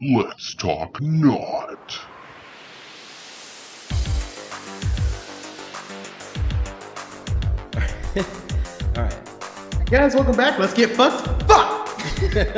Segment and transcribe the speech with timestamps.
[0.00, 1.98] Let's talk not.
[8.96, 9.18] All right.
[9.86, 10.56] Guys, welcome back.
[10.60, 11.26] Let's get fucked.
[11.48, 11.98] Fuck!
[12.32, 12.54] Right.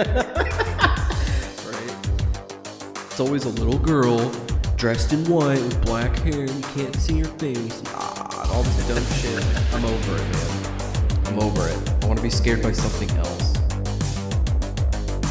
[3.11, 4.31] It's always a little girl
[4.77, 6.45] dressed in white with black hair.
[6.45, 7.83] You can't see her face.
[7.87, 9.43] Ah, all this dumb shit.
[9.75, 11.27] I'm over it, man.
[11.27, 12.05] I'm over it.
[12.05, 13.55] I want to be scared by something else.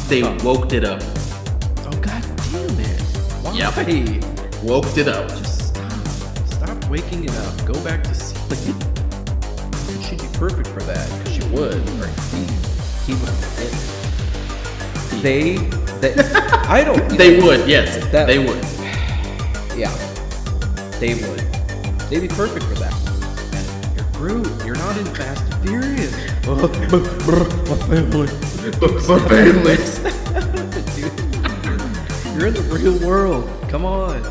[0.08, 1.00] They woke it up.
[3.60, 3.74] Yep.
[4.62, 5.28] Woke it up.
[5.28, 5.92] Just stop.
[6.48, 7.66] Stop waking it up.
[7.66, 8.74] Go back to sleep.
[10.02, 11.74] She'd be perfect for that because she would.
[12.00, 12.20] Right.
[12.32, 12.46] He,
[13.04, 13.36] he would.
[15.20, 15.56] They,
[16.00, 16.14] they,
[16.68, 17.06] I don't.
[17.18, 17.98] They would, yes.
[18.10, 18.64] That- they would.
[19.78, 19.94] Yeah.
[20.98, 21.40] They would.
[22.08, 22.94] They'd be perfect for that.
[23.94, 24.64] You're Groot.
[24.64, 26.14] You're not in Fast and Furious.
[26.46, 28.26] My family.
[29.06, 30.29] For family.
[32.40, 33.46] You're in the real world.
[33.68, 34.22] Come on.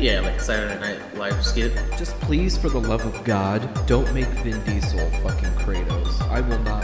[0.00, 1.72] Yeah, like a Saturday Night Live skit.
[1.96, 6.20] Just please, for the love of God, don't make Vin Diesel fucking Kratos.
[6.22, 6.82] I will not.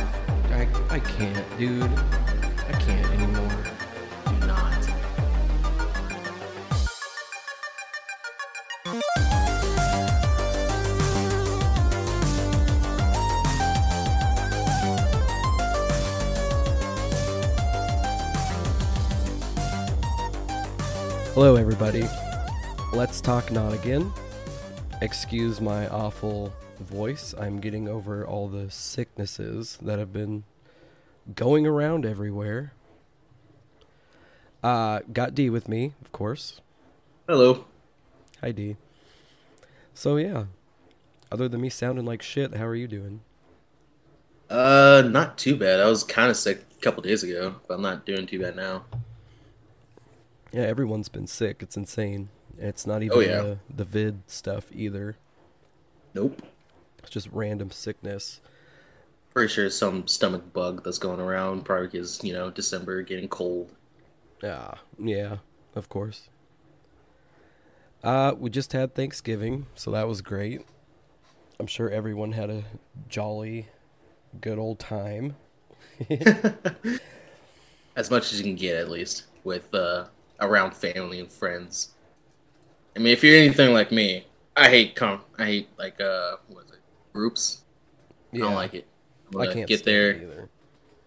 [0.52, 1.82] I, I can't, dude.
[1.82, 3.15] I can't
[21.86, 22.12] everybody.
[22.92, 24.12] Let's talk not again.
[25.02, 27.32] Excuse my awful voice.
[27.38, 30.42] I'm getting over all the sicknesses that have been
[31.34, 32.72] going around everywhere.
[34.64, 36.60] Uh, got D with me, of course.
[37.28, 37.66] Hello.
[38.40, 38.76] Hi, D.
[39.94, 40.46] So, yeah.
[41.30, 43.20] Other than me sounding like shit, how are you doing?
[44.50, 45.78] Uh, not too bad.
[45.78, 48.56] I was kind of sick a couple days ago, but I'm not doing too bad
[48.56, 48.84] now.
[50.56, 51.58] Yeah, everyone's been sick.
[51.60, 52.30] It's insane.
[52.56, 53.42] It's not even Oh, yeah.
[53.42, 55.16] the, the vid stuff either.
[56.14, 56.40] Nope.
[57.00, 58.40] It's just random sickness.
[59.34, 63.28] Pretty sure it's some stomach bug that's going around, probably because, you know, December getting
[63.28, 63.70] cold.
[64.42, 65.36] Ah, yeah,
[65.74, 66.30] of course.
[68.02, 70.64] Uh, we just had Thanksgiving, so that was great.
[71.60, 72.64] I'm sure everyone had a
[73.10, 73.68] jolly,
[74.40, 75.36] good old time.
[77.94, 80.06] as much as you can get, at least, with, uh,
[80.40, 81.94] around family and friends.
[82.94, 84.26] I mean, if you're anything like me,
[84.56, 86.80] I hate com- I hate like uh, what is it?
[87.12, 87.62] Groups.
[88.32, 88.86] I don't like it.
[89.38, 90.12] I can't get there.
[90.14, 90.48] either.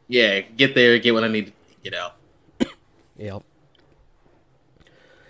[0.07, 1.53] Yeah, get there, get what I need to
[1.83, 2.15] get out.
[3.17, 3.43] Yep.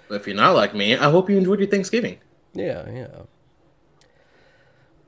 [0.07, 2.19] But if you're not like me, I hope you enjoyed your Thanksgiving.
[2.53, 3.07] Yeah, yeah.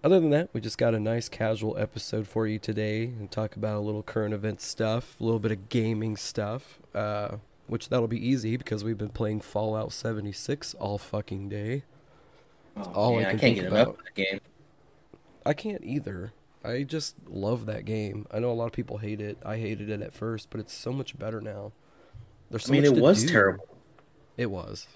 [0.03, 3.55] Other than that, we just got a nice casual episode for you today and talk
[3.55, 7.37] about a little current event stuff, a little bit of gaming stuff, uh,
[7.71, 11.83] which that'll be easy because we've been playing Fallout 76 all fucking day.
[12.75, 13.75] Oh, all I Man, can can't think get about.
[13.87, 14.41] enough of that game.
[15.45, 16.33] I can't either.
[16.65, 18.27] I just love that game.
[18.29, 19.37] I know a lot of people hate it.
[19.45, 21.71] I hated it at first, but it's so much better now.
[22.49, 23.29] There's so I mean, it was do.
[23.29, 23.65] terrible.
[24.35, 24.89] It was.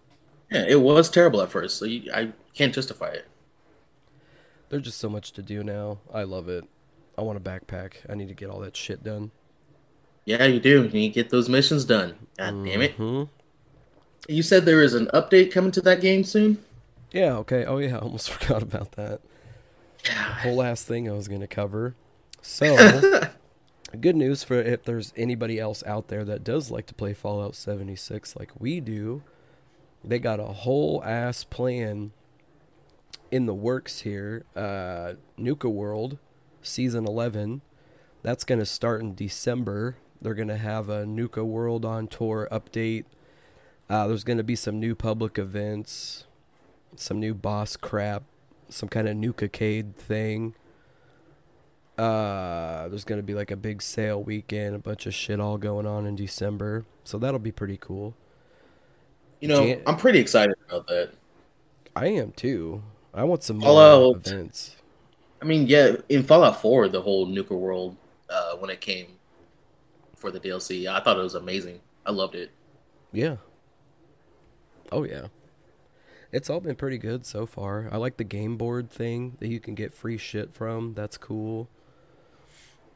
[0.51, 1.77] Yeah, it was terrible at first.
[1.77, 3.25] So you, I can't justify it.
[4.67, 5.99] There's just so much to do now.
[6.13, 6.65] I love it.
[7.17, 7.93] I want a backpack.
[8.09, 9.31] I need to get all that shit done.
[10.25, 10.83] Yeah, you do.
[10.83, 12.15] You need to get those missions done.
[12.37, 12.93] God damn it!
[12.93, 13.23] hmm
[14.27, 16.63] You said there is an update coming to that game soon.
[17.11, 17.63] Yeah, okay.
[17.65, 19.21] Oh yeah, I almost forgot about that.
[20.41, 21.95] Whole last thing I was gonna cover.
[22.41, 23.29] So
[24.01, 27.55] good news for if there's anybody else out there that does like to play Fallout
[27.55, 29.23] 76 like we do.
[30.03, 32.11] They got a whole ass plan
[33.31, 34.45] in the works here.
[34.55, 36.17] Uh Nuka World
[36.61, 37.61] season 11.
[38.21, 39.97] That's going to start in December.
[40.25, 43.05] They're going to have a Nuka World on tour update.
[43.87, 46.25] Uh, there's going to be some new public events,
[46.95, 48.23] some new boss crap,
[48.67, 50.55] some kind of Nuka-cade thing.
[51.95, 55.85] Uh, there's gonna be like a big sale weekend, a bunch of shit all going
[55.85, 58.13] on in December, so that'll be pretty cool.
[59.39, 61.11] You know, Jan- I'm pretty excited about that.
[61.95, 62.83] I am too.
[63.13, 64.27] I want some more Fallout.
[64.27, 64.75] events.
[65.41, 67.95] I mean, yeah, in Fallout 4, the whole Nuka World,
[68.29, 69.14] uh, when it came
[70.25, 71.81] for the DLC, I thought it was amazing.
[72.03, 72.49] I loved it.
[73.11, 73.35] Yeah.
[74.91, 75.27] Oh yeah.
[76.31, 77.87] It's all been pretty good so far.
[77.91, 80.95] I like the game board thing that you can get free shit from.
[80.95, 81.69] That's cool.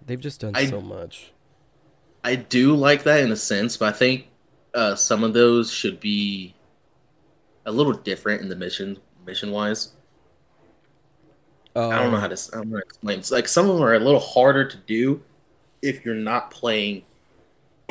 [0.04, 1.32] They've just done I- so much.
[2.24, 4.28] I do like that in a sense, but I think
[4.74, 6.54] uh, some of those should be
[7.66, 9.94] a little different in the mission mission wise.
[11.76, 12.50] Uh, I don't know how to.
[12.54, 13.20] I don't know how to explain.
[13.20, 15.24] It's like some of them are a little harder to do
[15.82, 17.04] if you're not playing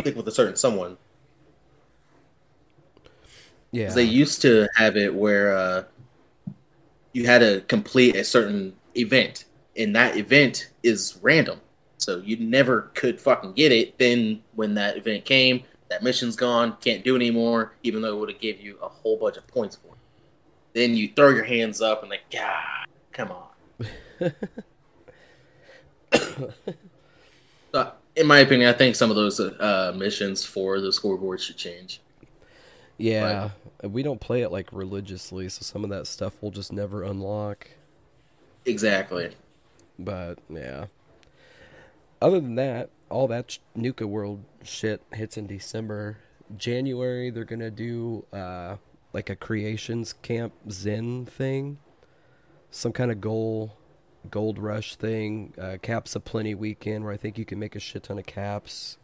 [0.05, 0.97] like with a certain someone.
[3.71, 3.91] Yeah.
[3.91, 5.85] They used to have it where uh,
[7.13, 9.45] you had to complete a certain event,
[9.77, 11.61] and that event is random.
[11.99, 13.99] So you never could fucking get it.
[13.99, 18.21] Then when that event came, that mission's gone, can't do it anymore, even though it
[18.21, 19.99] would have gave you a whole bunch of points for it.
[20.75, 23.49] Then you throw your hands up and like, God, come on.
[28.19, 32.01] In my opinion, I think some of those uh, missions for the scoreboard should change.
[32.99, 33.51] yeah.
[33.85, 37.69] We don't play it like religiously, so some of that stuff we'll just never unlock.
[38.65, 39.31] Exactly.
[39.99, 40.87] But yeah.
[42.21, 46.19] Other than that, all that sh- Nuka World shit hits in December.
[46.57, 48.77] January they're gonna do uh
[49.13, 51.79] like a creations camp Zen thing,
[52.71, 53.78] some kind of goal,
[54.31, 57.81] gold rush thing, uh, caps a plenty weekend where I think you can make a
[57.81, 58.99] shit ton of caps.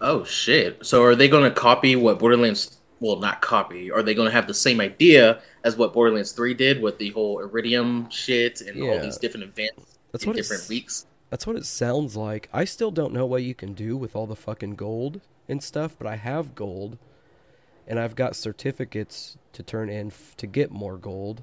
[0.00, 0.84] Oh shit!
[0.84, 2.78] So are they going to copy what Borderlands?
[3.00, 3.90] Well, not copy.
[3.90, 7.10] Are they going to have the same idea as what Borderlands Three did with the
[7.10, 11.06] whole Eridium shit and all these different events That's in what different weeks?
[11.30, 12.48] That's what it sounds like.
[12.52, 15.96] I still don't know what you can do with all the fucking gold and stuff,
[15.98, 16.96] but I have gold,
[17.86, 21.42] and I've got certificates to turn in f- to get more gold.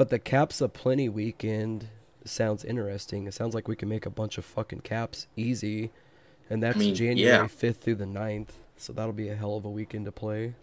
[0.00, 1.88] But the caps a plenty weekend
[2.24, 3.26] sounds interesting.
[3.26, 5.90] It sounds like we can make a bunch of fucking caps easy,
[6.48, 7.46] and that's mean, January yeah.
[7.46, 8.48] fifth through the 9th.
[8.78, 10.54] So that'll be a hell of a weekend to play.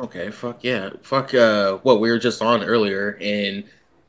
[0.00, 1.32] Okay, fuck yeah, fuck.
[1.32, 3.62] Uh, what we were just on earlier, and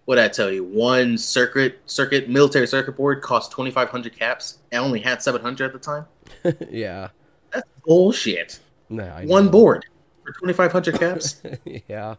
[0.06, 4.58] what I tell you, one circuit circuit military circuit board cost twenty five hundred caps.
[4.74, 6.06] I only had seven hundred at the time.
[6.72, 7.10] yeah.
[7.54, 8.58] That's bullshit.
[8.90, 9.86] Nah, I One board
[10.26, 11.44] for twenty five hundred caps.
[11.88, 12.16] yeah.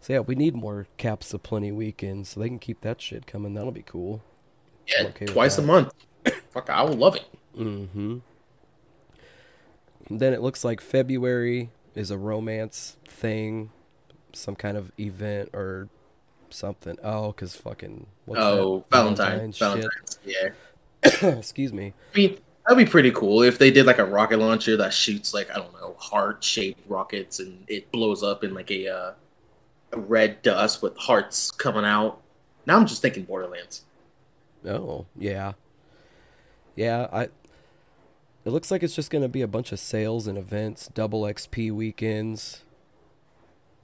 [0.00, 3.26] So yeah, we need more caps of plenty weekends so they can keep that shit
[3.26, 3.54] coming.
[3.54, 4.22] That'll be cool.
[4.86, 5.92] yeah, okay twice a month.
[6.50, 7.26] fuck, I will love it.
[7.56, 8.18] Mm-hmm.
[10.10, 13.70] Then it looks like February is a romance thing,
[14.32, 15.88] some kind of event or
[16.50, 16.96] something.
[17.02, 18.96] Oh, cause fucking what's oh, that?
[18.96, 19.52] Valentine.
[19.52, 20.50] Valentine's, yeah.
[21.38, 21.92] Excuse me.
[22.14, 25.34] I mean, that'd be pretty cool if they did like a rocket launcher that shoots
[25.34, 29.10] like I don't know heart shaped rockets and it blows up in like a uh,
[29.10, 29.14] a
[29.92, 32.20] red dust with hearts coming out.
[32.66, 33.82] Now I'm just thinking Borderlands.
[34.66, 35.52] Oh, yeah.
[36.76, 37.28] Yeah, I
[38.44, 41.70] it looks like it's just gonna be a bunch of sales and events, double XP
[41.72, 42.62] weekends.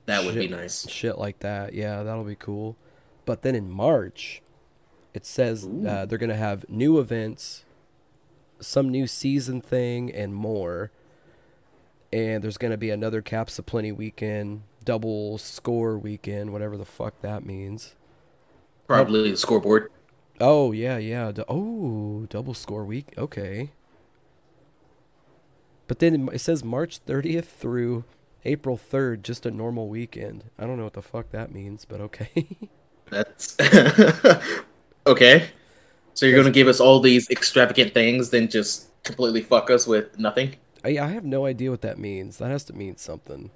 [0.06, 0.88] That would be nice.
[0.88, 1.74] shit like that.
[1.74, 2.76] Yeah, that'll be cool.
[3.24, 4.42] But then in March,
[5.12, 7.64] it says uh, they're gonna have new events,
[8.60, 10.90] some new season thing, and more.
[12.12, 17.20] And there's gonna be another Caps of Plenty weekend, double score weekend, whatever the fuck
[17.22, 17.94] that means.
[18.86, 19.90] Probably the scoreboard.
[20.40, 21.32] Oh yeah, yeah.
[21.48, 23.14] Oh, double score week.
[23.16, 23.70] Okay.
[25.86, 28.04] But then it says March 30th through
[28.44, 30.44] April 3rd, just a normal weekend.
[30.58, 32.46] I don't know what the fuck that means, but okay.
[33.10, 33.56] That's
[35.06, 35.48] okay.
[36.14, 40.18] So you're gonna give us all these extravagant things, then just completely fuck us with
[40.18, 40.56] nothing?
[40.84, 42.38] I, I have no idea what that means.
[42.38, 43.50] That has to mean something.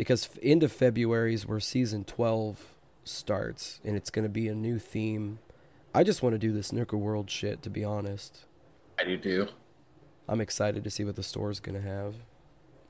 [0.00, 2.72] Because end of February is where season 12
[3.04, 5.40] starts, and it's going to be a new theme.
[5.94, 8.46] I just want to do this Nuka World shit, to be honest.
[8.98, 9.48] I do too.
[10.26, 12.14] I'm excited to see what the store's going to have.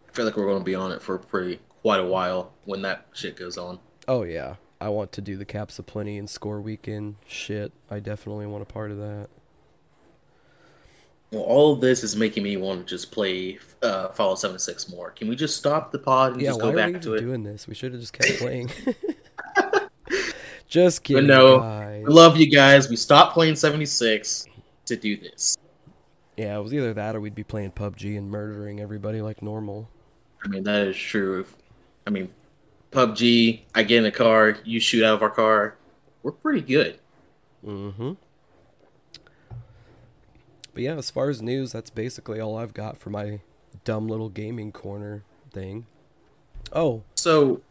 [0.08, 3.08] I feel like we're gonna be on it for pretty quite a while when that
[3.12, 3.80] shit goes on.
[4.06, 4.54] Oh, yeah.
[4.80, 7.72] I want to do the Caps of Plenty and Score Weekend shit.
[7.90, 9.30] I definitely want a part of that.
[11.30, 15.10] Well, all of this is making me want to just play uh, Fallout 76 more.
[15.12, 17.20] Can we just stop the pod and yeah, just go back to it?
[17.20, 17.68] doing this?
[17.68, 18.70] We should have just kept playing.
[20.68, 22.04] just kidding, no, guys.
[22.06, 22.88] I love you guys.
[22.88, 24.48] We stopped playing 76
[24.86, 25.56] to do this.
[26.36, 29.88] Yeah, it was either that or we'd be playing PUBG and murdering everybody like normal.
[30.44, 31.46] I mean, that is true.
[32.06, 32.30] I mean,
[32.90, 35.76] PUBG, I get in a car, you shoot out of our car.
[36.22, 36.98] We're pretty good.
[37.64, 38.12] Mm-hmm.
[40.74, 43.40] But yeah, as far as news, that's basically all I've got for my
[43.84, 45.22] dumb little gaming corner
[45.52, 45.86] thing.
[46.72, 47.62] Oh, So,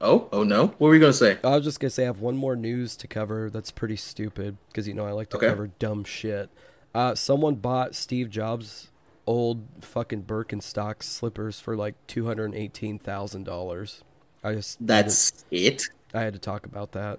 [0.00, 0.68] oh, oh no.
[0.68, 1.38] What were we going to say?
[1.44, 4.56] I was just gonna say I have one more news to cover that's pretty stupid
[4.68, 5.48] because you know I like to Okay.
[5.48, 6.48] cover dumb shit.
[6.94, 8.90] Uh, someone bought Steve Jobs'
[9.26, 14.02] old fucking Birkenstock slippers for like two hundred and eighteen thousand dollars.
[14.42, 15.82] I just to- That's it?
[16.14, 17.18] I had to talk about that.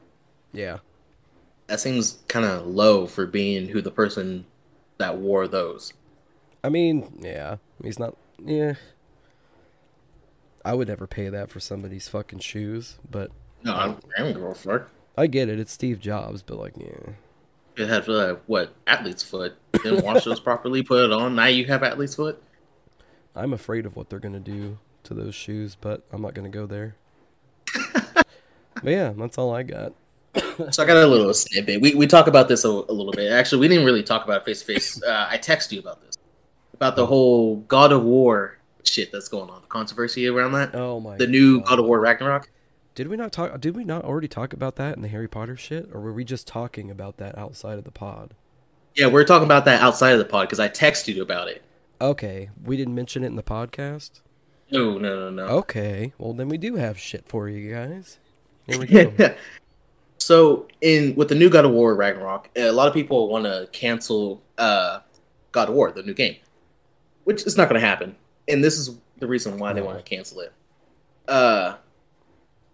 [0.53, 0.77] Yeah.
[1.67, 4.45] That seems kind of low for being who the person
[4.97, 5.93] that wore those.
[6.63, 8.15] I mean, yeah, he's not.
[8.43, 8.73] Yeah,
[10.65, 13.29] I would never pay that for somebody's fucking shoes, but
[13.63, 14.89] No, I'm, I don't give a fuck.
[15.15, 15.59] I get it.
[15.59, 17.13] It's Steve Jobs, but like, yeah,
[17.77, 19.55] It had uh, what athlete's foot.
[19.83, 20.81] Didn't wash those properly.
[20.81, 21.35] Put it on.
[21.35, 22.41] Now you have athlete's foot.
[23.35, 26.65] I'm afraid of what they're gonna do to those shoes, but I'm not gonna go
[26.65, 26.95] there.
[27.93, 28.25] but
[28.83, 29.93] yeah, that's all I got.
[30.71, 31.81] So I got a little snippet.
[31.81, 33.31] We we talk about this a, a little bit.
[33.31, 35.03] Actually, we didn't really talk about it face to face.
[35.03, 36.17] Uh, I text you about this,
[36.73, 40.75] about the whole God of War shit that's going on, the controversy around that.
[40.75, 41.17] Oh my!
[41.17, 42.49] The new God of War Ragnarok.
[42.95, 43.59] Did we not talk?
[43.59, 46.23] Did we not already talk about that in the Harry Potter shit, or were we
[46.23, 48.33] just talking about that outside of the pod?
[48.95, 51.61] Yeah, we're talking about that outside of the pod because I texted you about it.
[51.99, 54.21] Okay, we didn't mention it in the podcast.
[54.71, 55.45] No, no, no, no.
[55.57, 58.17] Okay, well then we do have shit for you guys.
[58.65, 58.85] Here we
[59.17, 59.35] go.
[60.25, 63.69] So in with the new God of War Ragnarok, a lot of people want to
[63.71, 65.01] cancel uh,
[65.51, 66.37] God of War, the new game,
[67.25, 68.15] which is not going to happen.
[68.47, 70.51] And this is the reason why they want to cancel it.
[71.27, 71.75] Uh,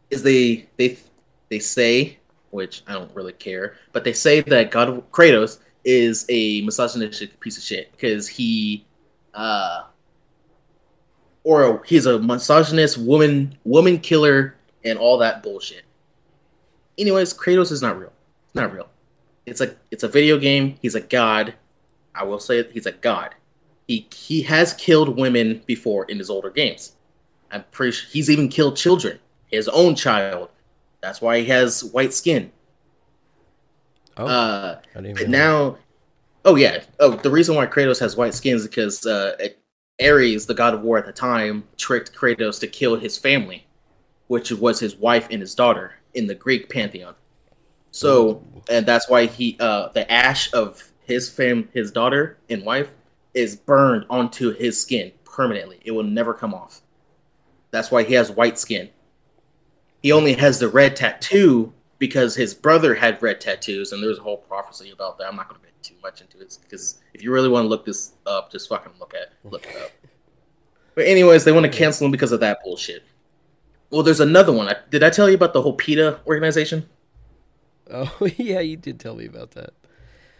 [0.10, 0.98] is they they
[1.50, 2.20] they say,
[2.52, 7.38] which I don't really care, but they say that God of Kratos is a misogynistic
[7.42, 8.86] piece of shit because he
[9.34, 9.84] uh
[11.44, 14.56] or he's a misogynist woman woman killer
[14.86, 15.84] and all that bullshit.
[16.98, 18.14] Anyways, Kratos is not real.
[18.54, 18.90] Not real.
[19.46, 20.76] It's a it's a video game.
[20.82, 21.56] He's a god.
[22.14, 23.36] I will say it, he's a god.
[23.88, 26.94] He he has killed women before in his older games.
[27.52, 29.20] I'm pretty sure he's even killed children.
[29.48, 30.50] His own child.
[31.02, 32.52] That's why he has white skin.
[34.18, 35.78] Oh, uh, but now,
[36.46, 36.84] oh yeah.
[37.00, 39.36] Oh, the reason why Kratos has white skin is because uh,
[40.02, 43.66] Ares, the god of war at the time, tricked Kratos to kill his family,
[44.28, 47.16] which was his wife and his daughter in the Greek pantheon.
[47.92, 52.90] So, and that's why he, uh, the ash of his fam, his daughter and wife,
[53.34, 55.80] is burned onto his skin permanently.
[55.84, 56.82] It will never come off.
[57.72, 58.90] That's why he has white skin.
[60.02, 64.24] He only has the red tattoo because his brother had red tattoos, and there's a
[64.24, 65.28] whole prophecy about that.
[65.28, 67.70] I'm not going to get too much into it because if you really want to
[67.70, 69.92] look this up, just fucking look at look it up.
[70.96, 73.04] But anyways, they want to cancel him because of that bullshit.
[73.92, 74.74] Well, there's another one.
[74.90, 76.90] Did I tell you about the whole PETA organization?
[77.90, 79.74] Oh yeah, you did tell me about that.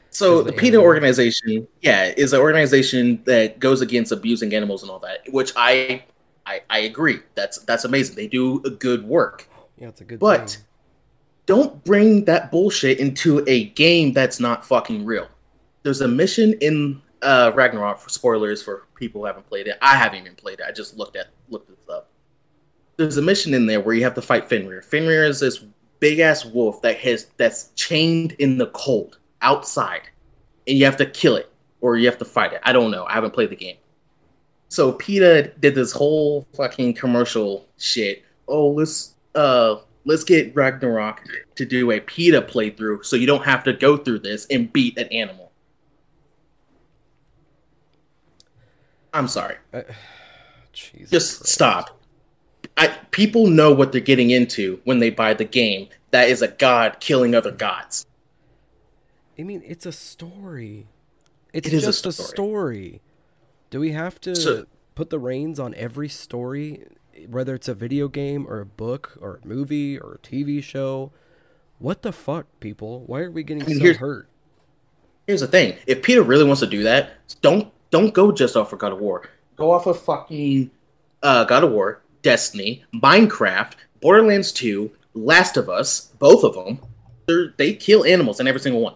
[0.10, 4.92] So the, the PETA organization, yeah, is an organization that goes against abusing animals and
[4.92, 6.04] all that, which I
[6.46, 7.20] I, I agree.
[7.36, 8.16] That's that's amazing.
[8.16, 9.48] They do a good work.
[9.78, 10.20] Yeah, it's a good.
[10.20, 10.64] But thing.
[11.46, 15.28] don't bring that bullshit into a game that's not fucking real.
[15.84, 19.78] There's a mission in uh, Ragnarok for spoilers for people who haven't played it.
[19.82, 20.66] I haven't even played it.
[20.68, 22.11] I just looked at looked this up.
[23.02, 24.84] There's a mission in there where you have to fight Fenrir.
[24.84, 25.58] Fenrir is this
[26.00, 30.04] big ass wolf that has that's chained in the cold outside,
[30.68, 32.62] and you have to kill it or you have to fight it.
[32.64, 33.06] I don't know.
[33.06, 33.78] I haven't played the game.
[34.70, 38.24] So PETA did this whole fucking commercial shit.
[38.48, 41.24] Oh, let's uh let's get Ragnarok
[41.56, 44.96] to do a PETA playthrough so you don't have to go through this and beat
[45.00, 45.52] an animal.
[49.12, 49.56] I'm sorry.
[49.74, 49.82] Uh,
[50.74, 51.48] Just Christ.
[51.48, 52.01] stop.
[52.78, 55.90] I, people know what they're getting into when they buy the game.
[56.12, 58.06] That is a god killing other gods.
[59.38, 60.88] I mean, it's a story.
[61.54, 62.26] It's it just a story.
[62.26, 63.02] a story.
[63.70, 66.84] Do we have to so, put the reins on every story,
[67.28, 71.12] whether it's a video game or a book or a movie or a TV show?
[71.80, 73.04] What the fuck, people?
[73.08, 74.30] Why are we getting so here's, hurt?
[75.26, 77.12] Here's the thing: if PETA really wants to do that,
[77.42, 79.28] don't don't go just off of God of War.
[79.56, 80.70] Go off of fucking
[81.24, 86.80] uh, God of War, Destiny, Minecraft, Borderlands 2, Last of Us, both of them.
[87.58, 88.96] They kill animals in every single one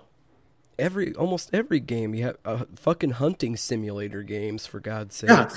[0.77, 5.29] every almost every game you have uh, fucking hunting simulator games for God's sake.
[5.29, 5.49] Yeah.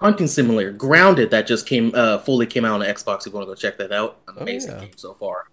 [0.00, 3.20] Hunting simulator, Grounded that just came uh fully came out on Xbox.
[3.20, 4.80] If you want to go check that out, amazing oh, yeah.
[4.82, 5.44] game so far.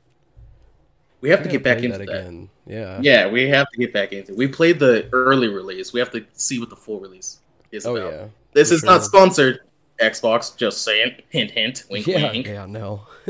[1.22, 2.50] We have I to get back into that, that again.
[2.68, 4.34] Yeah, yeah, we have to get back into.
[4.34, 4.38] It.
[4.38, 5.94] We played the early release.
[5.94, 7.39] We have to see what the full release
[7.72, 8.13] is oh, about.
[8.13, 8.89] Yeah, this is sure.
[8.89, 9.62] not sponsored.
[10.00, 11.22] Xbox, just saying.
[11.30, 11.86] Hint, hint.
[11.90, 12.48] Wink, yeah, wink.
[12.48, 13.08] Yeah, no.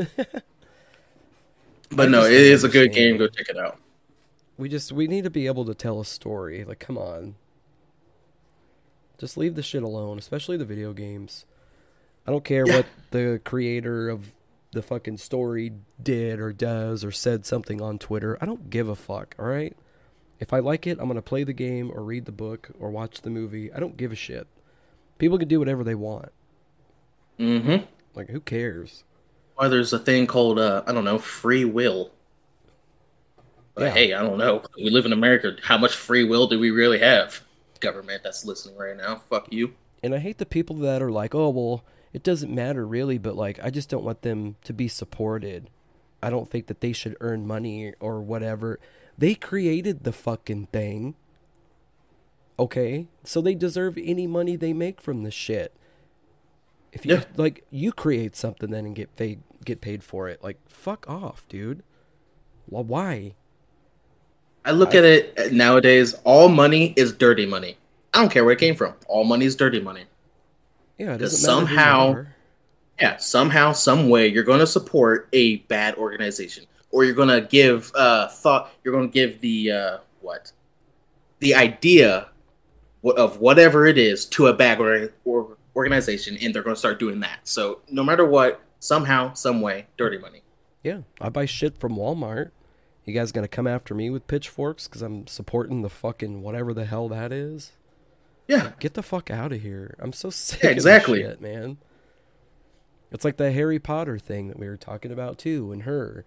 [1.90, 3.16] but no, it is a good game.
[3.18, 3.78] Go check it out.
[4.58, 6.64] We just we need to be able to tell a story.
[6.64, 7.36] Like, come on.
[9.18, 11.46] Just leave the shit alone, especially the video games.
[12.26, 12.76] I don't care yeah.
[12.76, 14.32] what the creator of
[14.72, 18.36] the fucking story did or does or said something on Twitter.
[18.40, 19.76] I don't give a fuck, all right?
[20.38, 22.90] If I like it, I'm going to play the game or read the book or
[22.90, 23.72] watch the movie.
[23.72, 24.46] I don't give a shit.
[25.18, 26.30] People can do whatever they want.
[27.38, 27.86] Mhm.
[28.14, 29.04] Like who cares?
[29.54, 32.10] Why there's a thing called uh, I don't know, free will.
[33.74, 33.90] But yeah.
[33.90, 34.62] hey, I don't know.
[34.76, 35.56] We live in America.
[35.62, 37.42] How much free will do we really have?
[37.80, 39.16] Government that's listening right now.
[39.28, 39.74] Fuck you.
[40.02, 43.36] And I hate the people that are like, oh, well, it doesn't matter really, but
[43.36, 45.68] like, I just don't want them to be supported.
[46.22, 48.80] I don't think that they should earn money or whatever.
[49.18, 51.14] They created the fucking thing.
[52.58, 53.08] Okay?
[53.24, 55.74] So they deserve any money they make from the shit.
[56.96, 57.24] If you Yeah.
[57.36, 60.42] like, you create something then and get paid get paid for it.
[60.42, 61.82] Like, fuck off, dude.
[62.68, 63.34] Well, why?
[64.64, 66.14] I look at it nowadays.
[66.24, 67.76] All money is dirty money.
[68.14, 68.94] I don't care where it came from.
[69.08, 70.04] All money is dirty money.
[70.98, 72.26] Yeah, Because doesn't matter who you somehow-
[73.00, 77.42] Yeah, somehow, some way, you're going to support a bad organization, or you're going to
[77.46, 78.70] give uh thought.
[78.82, 80.52] You're going to give the uh what,
[81.40, 82.30] the idea
[83.04, 86.98] of whatever it is to a bad or, or organization, and they're going to start
[86.98, 87.40] doing that.
[87.44, 90.42] So no matter what, somehow, some way, dirty money.
[90.82, 92.50] Yeah, I buy shit from Walmart.
[93.04, 96.84] You guys gonna come after me with pitchforks because I'm supporting the fucking whatever the
[96.86, 97.70] hell that is?
[98.48, 99.94] Yeah, Get the fuck out of here!
[100.00, 101.22] I'm so sick Yeah, of exactly.
[101.22, 101.78] shit, man.
[103.12, 106.24] It's like the Harry Potter thing that we were talking about too, and her.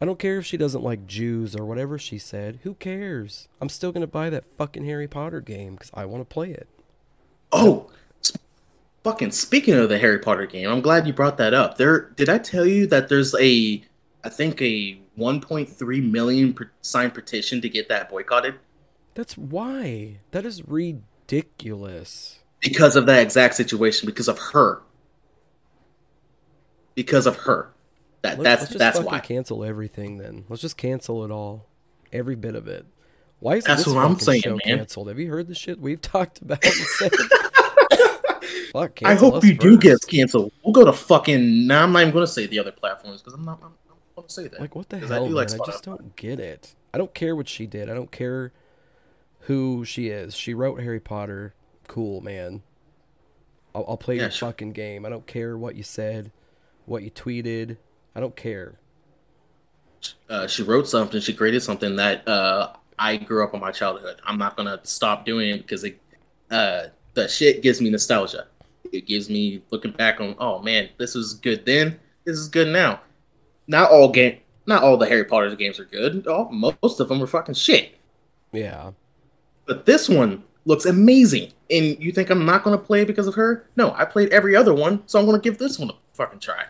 [0.00, 2.60] I don't care if she doesn't like Jews or whatever she said.
[2.62, 3.48] Who cares?
[3.60, 6.68] I'm still gonna buy that fucking Harry Potter game because I want to play it.
[7.52, 7.90] Oh,
[9.04, 11.76] fucking speaking of the Harry Potter game, I'm glad you brought that up.
[11.78, 13.82] There, did I tell you that there's a,
[14.24, 18.54] I think a 1.3 million per- signed petition to get that boycotted
[19.14, 20.18] That's why.
[20.30, 22.40] That is ridiculous.
[22.60, 24.82] because of that exact situation, because of her,
[26.94, 27.72] because of her.
[28.22, 29.20] That Let's, that's let's just that's why.
[29.20, 30.44] cancel everything then.
[30.50, 31.66] Let's just cancel it all,
[32.12, 32.84] every bit of it.
[33.38, 34.60] Why is That's this what I'm saying, show man.
[34.78, 35.08] canceled?
[35.08, 36.62] Have you heard the shit we've talked about?
[38.72, 40.08] Fuck, I hope you do first.
[40.08, 40.52] get canceled.
[40.64, 41.66] We'll go to fucking.
[41.66, 43.58] Nah, I'm not even going to say the other platforms because I'm not.
[43.62, 44.60] I'm not going to say that.
[44.60, 46.74] Like what the 'Cause I hell, do like I just don't get it.
[46.94, 47.90] I don't care what she did.
[47.90, 48.52] I don't care
[49.40, 50.34] who she is.
[50.36, 51.54] She wrote Harry Potter.
[51.88, 52.62] Cool, man.
[53.74, 54.48] I'll, I'll play Yeah, your sure.
[54.48, 55.04] fucking game.
[55.04, 56.30] I don't care what you said,
[56.86, 57.76] what you tweeted.
[58.14, 58.78] I don't care.
[60.28, 64.20] uh, she wrote something, she created something that uh, I grew up in my childhood.
[64.24, 66.00] I'm not gonna stop doing it because it,
[66.50, 68.46] uh, the shit gives me nostalgia.
[68.92, 71.98] It gives me looking back on, oh man, this was good then.
[72.24, 73.00] This is good now.
[73.66, 76.26] Not all game, not all the Harry Potter games are good.
[76.26, 77.94] All, most of them are fucking shit.
[78.52, 78.92] Yeah.
[79.66, 81.52] But this one looks amazing.
[81.70, 83.68] And you think I'm not gonna play because of her?
[83.76, 86.64] No, I played every other one, so I'm gonna give this one a fucking try.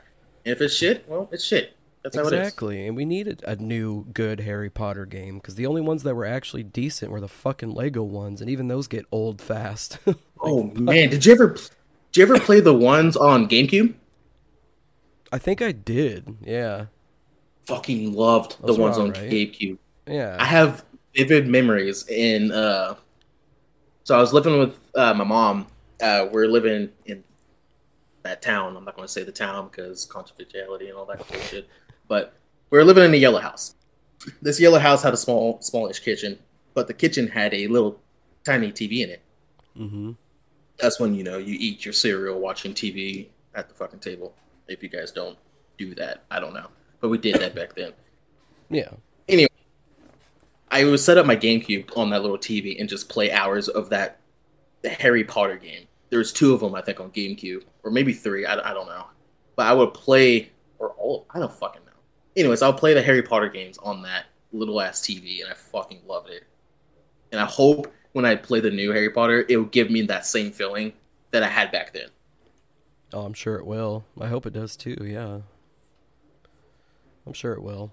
[0.45, 1.77] And if it's shit, well, it's shit.
[2.03, 2.33] That's how it is.
[2.33, 6.15] Exactly, and we needed a new good Harry Potter game because the only ones that
[6.15, 9.99] were actually decent were the fucking Lego ones, and even those get old fast.
[10.43, 11.55] Oh man, did you ever
[12.13, 13.95] did you ever play the ones on GameCube?
[15.33, 16.37] I think I did.
[16.43, 16.87] Yeah,
[17.67, 19.31] Fucking loved the Those were ones on alright.
[19.31, 19.79] GameCube.
[20.07, 20.37] Yeah.
[20.41, 22.95] I have vivid memories in uh
[24.05, 25.67] so I was living with uh, my mom.
[26.03, 27.23] Uh we're living in
[28.23, 28.77] that town.
[28.77, 31.69] I'm not gonna say the town because confidentiality and all that bullshit.
[32.09, 32.33] But
[32.71, 33.75] we were living in a yellow house.
[34.43, 36.39] This yellow house had a small smallish kitchen,
[36.75, 38.01] but the kitchen had a little
[38.45, 39.23] tiny TV in it.
[39.79, 40.13] Mm-hmm.
[40.81, 44.35] That's when you know you eat your cereal watching TV at the fucking table.
[44.69, 45.39] If you guys don't
[45.79, 46.69] do that, I don't know,
[47.01, 47.93] but we did that back then.
[48.73, 48.91] Yeah.
[49.27, 49.49] Anyway,
[50.71, 53.89] I would set up my GameCube on that little TV and just play hours of
[53.91, 54.21] that
[54.83, 55.87] the Harry Potter game.
[56.11, 58.47] There's two of them, I think, on GameCube, or maybe three.
[58.47, 59.07] I, I don't know,
[59.57, 61.27] but I would play or all.
[61.31, 61.93] I don't fucking know.
[62.37, 66.03] Anyways, I'll play the Harry Potter games on that little ass TV, and I fucking
[66.07, 66.45] loved it.
[67.33, 70.27] And I hope when I play the new Harry Potter, it will give me that
[70.27, 70.93] same feeling
[71.31, 72.09] that I had back then.
[73.13, 74.05] Oh, I'm sure it will.
[74.21, 74.97] I hope it does too.
[75.01, 75.41] Yeah.
[77.27, 77.93] I'm sure it will.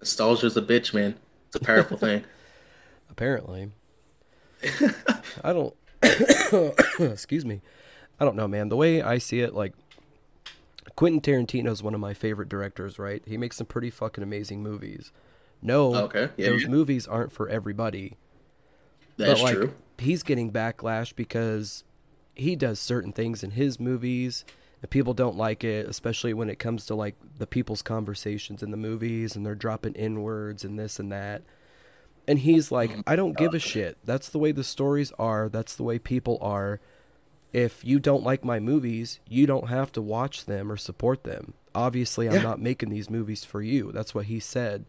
[0.00, 1.16] Nostalgia's a bitch, man.
[1.48, 2.24] It's a powerful thing.
[3.10, 3.70] Apparently.
[5.44, 5.74] I don't.
[7.00, 7.62] excuse me.
[8.20, 8.68] I don't know, man.
[8.68, 9.74] The way I see it, like
[10.96, 12.98] Quentin Tarantino is one of my favorite directors.
[12.98, 13.22] Right?
[13.26, 15.12] He makes some pretty fucking amazing movies.
[15.62, 16.68] No, Okay, yeah, those yeah.
[16.68, 18.16] movies aren't for everybody.
[19.16, 19.74] That's like true.
[19.98, 21.84] he's getting backlash because
[22.34, 24.44] he does certain things in his movies
[24.82, 28.70] and people don't like it especially when it comes to like the people's conversations in
[28.70, 31.42] the movies and they're dropping in words and this and that.
[32.28, 33.96] And he's like i don't give a shit.
[34.04, 35.48] That's the way the stories are.
[35.48, 36.80] That's the way people are.
[37.52, 41.54] If you don't like my movies you don't have to watch them or support them.
[41.74, 42.42] Obviously i'm Yeah.
[42.42, 43.92] not making these movies for you.
[43.92, 44.84] That's what he said.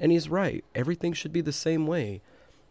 [0.00, 0.64] And he's right.
[0.74, 2.22] Everything should be the same way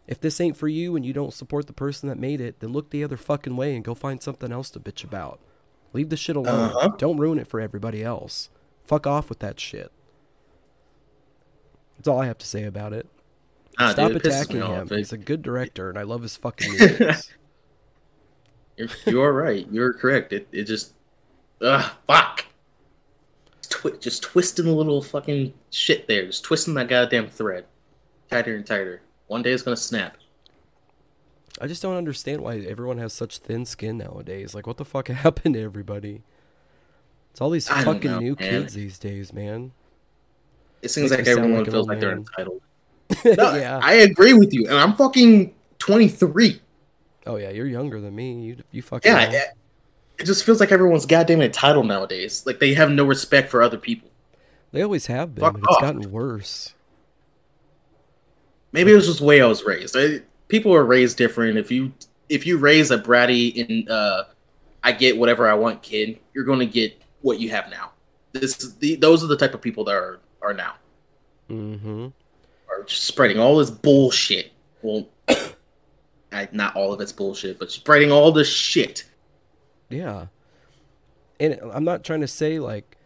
[0.08, 2.72] if this ain't for you and you don't support the person that made it, then
[2.72, 5.38] look the other fucking way and go find something else to bitch about.
[5.92, 6.70] Leave the shit alone.
[6.70, 6.88] Uh-huh.
[6.98, 8.48] Don't ruin it for everybody else.
[8.84, 9.92] Fuck off with that shit.
[11.96, 13.06] That's all I have to say about it.
[13.78, 14.62] Nah, Stop dude, attacking him.
[14.64, 14.90] off.
[14.90, 17.30] He's a good director and I love his fucking movies.
[18.76, 19.66] You're, you are right.
[19.70, 20.32] You're correct.
[20.32, 20.94] It, it just,
[21.60, 22.46] ugh, fuck.
[23.68, 26.26] Twi- just twisting a little fucking shit there.
[26.26, 27.66] Just twisting that goddamn thread,
[28.30, 29.02] tighter and tighter.
[29.28, 30.16] One day it's gonna snap.
[31.60, 34.54] I just don't understand why everyone has such thin skin nowadays.
[34.54, 36.22] Like, what the fuck happened to everybody?
[37.30, 38.50] It's all these I fucking know, new man.
[38.50, 39.72] kids these days, man.
[40.82, 42.62] It seems Makes like everyone like feels like they're entitled.
[43.24, 43.80] No, yeah.
[43.82, 46.60] I agree with you, and I'm fucking 23.
[47.26, 48.40] Oh yeah, you're younger than me.
[48.42, 49.48] You you fucking Yeah, it,
[50.18, 52.44] it just feels like everyone's goddamn entitled nowadays.
[52.46, 54.10] Like they have no respect for other people.
[54.72, 56.74] They always have been, Fuck but it's gotten worse.
[58.72, 59.96] Maybe it was just the way I was raised.
[59.98, 61.58] I, people are raised different.
[61.58, 61.92] If you
[62.28, 64.24] if you raise a bratty and uh,
[64.82, 67.92] I get whatever I want kid, you're going to get what you have now.
[68.32, 70.74] This the those are the type of people that are are now
[71.50, 72.08] Mm-hmm.
[72.68, 74.52] are spreading all this bullshit.
[74.82, 75.08] Well,
[76.32, 79.04] I, not all of it's bullshit, but spreading all this shit.
[79.88, 80.26] Yeah.
[81.40, 82.98] And I'm not trying to say like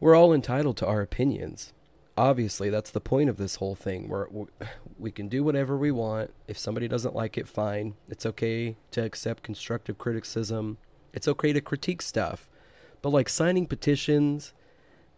[0.00, 1.72] we're all entitled to our opinions.
[2.16, 4.08] Obviously, that's the point of this whole thing.
[4.08, 4.28] Where
[5.00, 6.32] we can do whatever we want.
[6.46, 7.94] If somebody doesn't like it, fine.
[8.08, 10.78] It's okay to accept constructive criticism.
[11.12, 12.48] It's okay to critique stuff.
[13.02, 14.52] But like signing petitions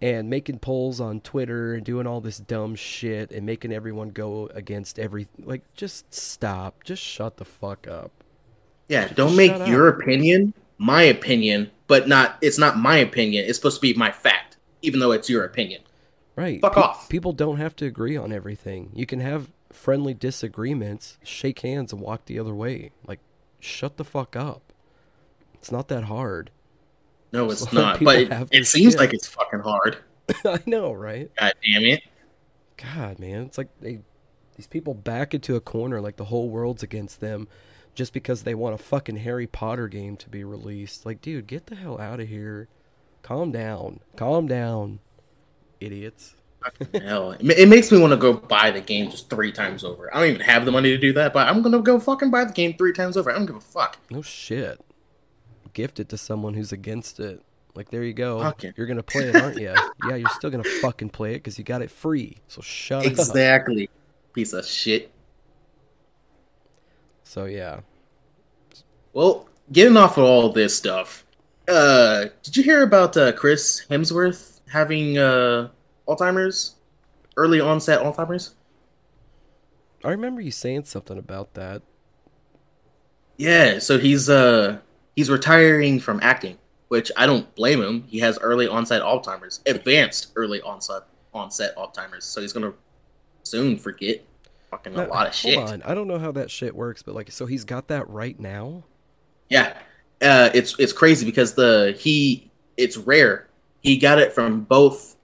[0.01, 4.49] and making polls on Twitter and doing all this dumb shit and making everyone go
[4.55, 6.85] against every like just stop.
[6.85, 8.11] Just shut the fuck up.
[8.89, 9.69] Yeah, Just don't make up.
[9.69, 13.45] your opinion my opinion, but not it's not my opinion.
[13.47, 15.83] It's supposed to be my fact, even though it's your opinion.
[16.35, 16.61] Right.
[16.61, 17.09] Fuck Pe- off.
[17.09, 18.91] People don't have to agree on everything.
[18.95, 22.93] You can have friendly disagreements, shake hands, and walk the other way.
[23.07, 23.21] Like,
[23.59, 24.73] shut the fuck up.
[25.55, 26.51] It's not that hard.
[27.33, 28.03] No, Just it's not.
[28.03, 29.01] But it, it seems shit.
[29.01, 29.99] like it's fucking hard.
[30.45, 31.31] I know, right?
[31.39, 32.03] God damn it.
[32.77, 34.01] God, man, it's like they
[34.57, 37.49] these people back into a corner like the whole world's against them
[37.95, 41.07] just because they want a fucking Harry Potter game to be released.
[41.07, 42.69] Like, dude, get the hell out of here.
[43.23, 44.01] Calm down.
[44.17, 45.01] Calm down.
[45.81, 46.35] Idiots.
[46.95, 50.15] Hell, it makes me want to go buy the game just three times over.
[50.15, 52.45] I don't even have the money to do that, but I'm gonna go fucking buy
[52.45, 53.31] the game three times over.
[53.31, 53.99] I don't give a fuck.
[54.11, 54.81] No shit.
[55.73, 57.43] Gift it to someone who's against it.
[57.75, 58.41] Like, there you go.
[58.41, 58.75] Fuck it.
[58.77, 59.75] You're gonna play it, aren't you?
[60.09, 62.39] yeah, you're still gonna fucking play it because you got it free.
[62.49, 63.11] So shut up.
[63.11, 63.89] Exactly.
[64.33, 65.11] Piece of shit.
[67.25, 67.81] So yeah.
[69.13, 71.25] Well, getting off of all this stuff,
[71.69, 75.69] uh, did you hear about uh, Chris Hemsworth having uh,
[76.17, 76.77] Alzheimer's,
[77.37, 78.55] early onset Alzheimer's?
[80.05, 81.83] I remember you saying something about that.
[83.37, 84.79] Yeah, so he's uh
[85.17, 88.05] he's retiring from acting, which I don't blame him.
[88.09, 92.75] He has early onset Alzheimer's, advanced early onset onset Alzheimer's, so he's gonna
[93.45, 94.25] soon forget
[94.71, 95.59] fucking a lot of shit.
[95.59, 95.83] On.
[95.83, 98.85] I don't know how that shit works, but like, so he's got that right now?
[99.49, 99.77] Yeah,
[100.21, 103.49] uh, it's it's crazy because the he it's rare.
[103.81, 105.17] He got it from both.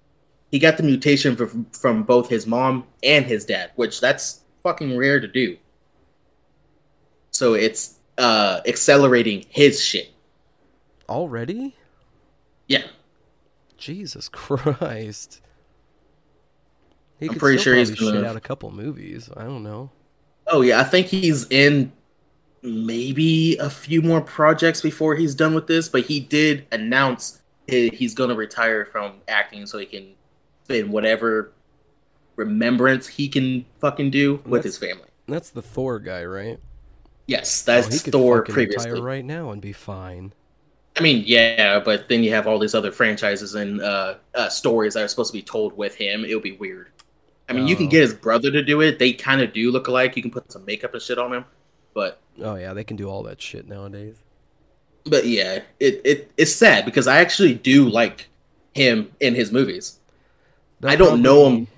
[0.50, 4.96] He got the mutation from from both his mom and his dad, which that's fucking
[4.96, 5.56] rare to do.
[7.30, 10.11] So it's uh accelerating his shit.
[11.08, 11.74] Already?
[12.66, 12.84] Yeah,
[13.76, 15.40] Jesus Christ.
[17.20, 19.28] He I'm pretty sure he's probably shit gonna- out a couple movies.
[19.37, 19.90] I don't know.
[20.46, 21.92] Oh yeah, I think he's in
[22.62, 28.14] maybe a few more projects before he's done with this, but he did announce he's
[28.14, 30.14] going to retire from acting so he can
[30.68, 31.52] spend whatever
[32.37, 35.09] remembrance he can fucking do with his family.
[35.26, 36.61] That's the Thor guy, right?
[37.26, 38.90] Yes, Oh, that's he could Thor fucking previously.
[38.90, 40.33] retire right now and be fine.
[40.96, 44.94] I mean, yeah, but then you have all these other franchises and uh, uh, stories
[44.94, 46.24] that are supposed to be told with him.
[46.24, 46.88] It would be weird.
[47.48, 47.90] I mean, you can Oh.
[47.90, 48.98] get his brother to do it.
[48.98, 50.16] They kind of do look alike.
[50.16, 51.44] You can put some makeup and shit on him,
[51.94, 54.16] but Oh yeah, they can do all that shit nowadays.
[55.07, 58.28] but yeah, it, it it's sad because I actually do like
[58.74, 59.97] him in his movies.
[60.82, 61.68] I don't know him.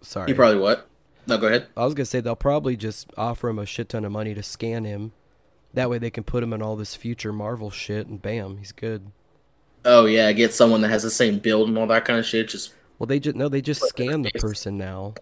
[0.00, 0.28] Sorry.
[0.28, 0.88] He probably what?
[1.26, 1.68] No, go ahead.
[1.76, 4.42] I was gonna say they'll probably just offer him a shit ton of money to
[4.42, 5.12] scan him.
[5.74, 8.72] That way they can put him in all this future Marvel shit, and bam, he's
[8.72, 9.12] good.
[9.84, 12.48] Oh yeah, get someone that has the same build and all that kind of shit.
[12.48, 15.14] Just Well, they just no, they just scan the person now.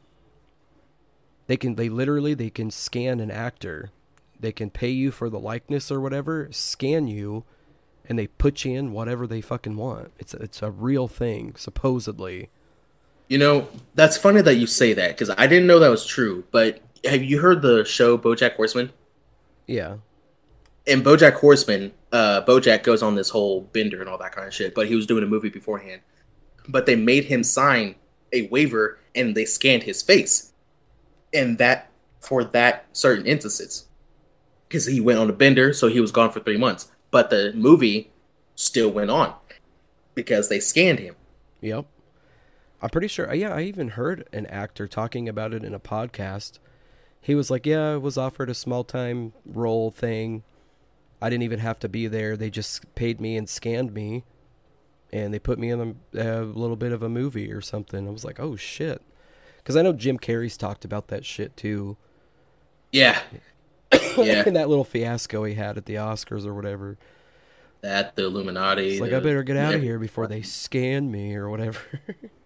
[1.47, 3.91] They can, they literally, they can scan an actor.
[4.39, 7.45] They can pay you for the likeness or whatever, scan you,
[8.07, 10.13] and they put you in whatever they fucking want.
[10.19, 12.51] It's it's a real thing, supposedly.
[13.29, 16.45] You know, that's funny that you say that because I didn't know that was true.
[16.51, 18.93] But have you heard the show BoJack Horseman?
[19.67, 19.97] Yeah.
[20.87, 24.55] in BoJack Horseman, uh, BoJack goes on this whole bender and all that kind of
[24.55, 24.75] shit.
[24.75, 26.01] But he was doing a movie beforehand.
[26.69, 27.97] But they made him sign
[28.33, 30.53] a waiver and they scanned his face,
[31.35, 33.87] and that for that certain instances,
[34.69, 36.91] because he went on a bender, so he was gone for three months.
[37.11, 38.11] But the movie
[38.55, 39.35] still went on
[40.15, 41.17] because they scanned him.
[41.61, 41.87] Yep.
[42.81, 43.33] I'm pretty sure.
[43.35, 46.59] Yeah, I even heard an actor talking about it in a podcast.
[47.21, 50.45] he was like, "Yeah, I was offered a small time role thing.
[51.21, 52.37] I didn't even have to be there.
[52.37, 54.25] They just paid me and scanned me,
[55.13, 58.11] and they put me in a, a little bit of a movie or something." I
[58.13, 59.03] was like, "Oh shit,"
[59.59, 61.97] because I know Jim Carrey's talked about that shit too.
[62.93, 63.19] Yeah.
[64.17, 64.43] Yeah.
[64.47, 66.99] in that little fiasco he had at the Oscars or whatever.
[67.83, 68.91] That the Illuminati.
[68.93, 71.79] It's like the- I better get out of here before they scan me or whatever.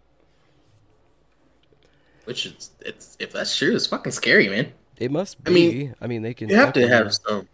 [2.25, 4.73] Which is it's if that's true, it's fucking scary, man.
[4.97, 5.51] it must be.
[5.51, 6.49] I mean, I mean, they can.
[6.49, 7.49] You have to have some.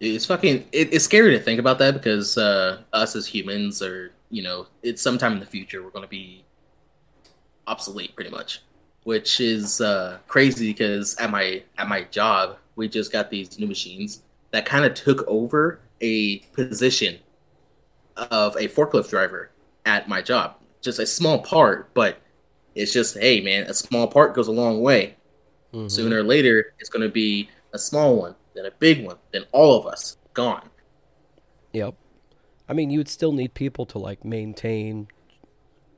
[0.00, 0.66] It's fucking.
[0.72, 4.66] It, it's scary to think about that because uh, us as humans are, you know,
[4.82, 6.44] it's sometime in the future we're going to be
[7.66, 8.62] obsolete, pretty much,
[9.04, 13.66] which is uh, crazy because at my at my job we just got these new
[13.66, 17.18] machines that kind of took over a position
[18.16, 19.50] of a forklift driver
[19.84, 20.54] at my job.
[20.80, 22.18] Just a small part, but
[22.76, 25.16] it's just hey man, a small part goes a long way.
[25.74, 25.90] Mhm.
[25.90, 29.44] Sooner or later, it's going to be a small one, then a big one, then
[29.52, 30.68] all of us gone.
[31.72, 31.94] Yep.
[32.68, 35.08] I mean, you would still need people to like maintain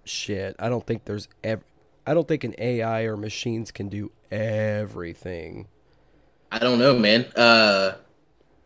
[0.05, 0.55] shit.
[0.59, 1.63] I don't think there's ever.
[2.07, 5.69] I don't think an AI or machines can do everything.
[6.53, 7.27] I don't know, man.
[7.37, 7.97] Uh,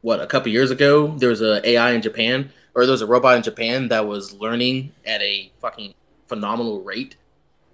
[0.00, 3.07] what a couple years ago, there was a AI in Japan, or there was a
[3.07, 5.94] robot in Japan that was learning at a fucking
[6.26, 7.16] phenomenal rate.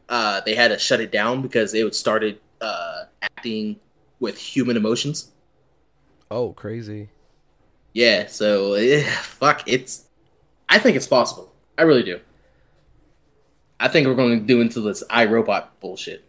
[0.09, 3.77] Uh, they had to shut it down because it would started uh, acting
[4.19, 5.31] with human emotions.
[6.31, 7.09] Oh, crazy.
[7.93, 10.07] Yeah, so eh, fuck, it's.
[10.69, 11.53] I think it's possible.
[11.77, 12.21] I really do.
[13.81, 16.25] I think we're going to do into this iRobot bullshit.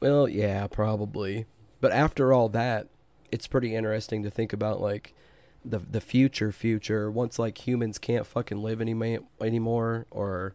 [0.00, 1.46] Well, yeah, probably.
[1.80, 2.88] But after all that,
[3.32, 5.14] it's pretty interesting to think about like
[5.64, 10.54] the the future future once like humans can't fucking live any anymore or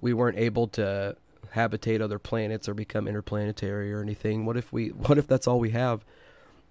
[0.00, 1.16] we weren't able to
[1.50, 4.44] habitate other planets or become interplanetary or anything.
[4.46, 6.04] What if we what if that's all we have?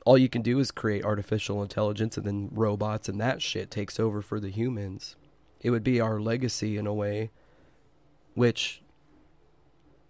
[0.05, 3.99] All you can do is create artificial intelligence and then robots and that shit takes
[3.99, 5.15] over for the humans.
[5.61, 7.31] It would be our legacy in a way
[8.35, 8.81] which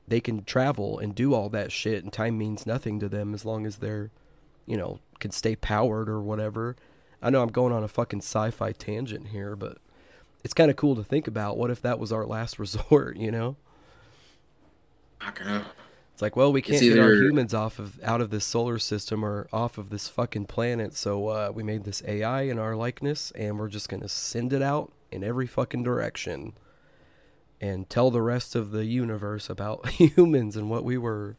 [0.08, 3.46] they can travel and do all that shit and time means nothing to them as
[3.46, 4.12] long as they're
[4.66, 6.76] you know can stay powered or whatever.
[7.22, 9.78] I know i'm going on a fucking sci-fi tangent here but
[10.44, 13.32] it's kind of cool to think about what if that was our last resort you
[13.32, 13.56] know?
[15.20, 15.64] Fuck, uh,
[16.16, 19.24] it's like well we can't get our humans off of out of this solar system
[19.24, 23.32] or off of this fucking planet so uh, we made this ai in our likeness
[23.36, 26.54] and we're just gonna send it out in every fucking direction
[27.60, 31.36] and tell the rest of the universe about humans and what we were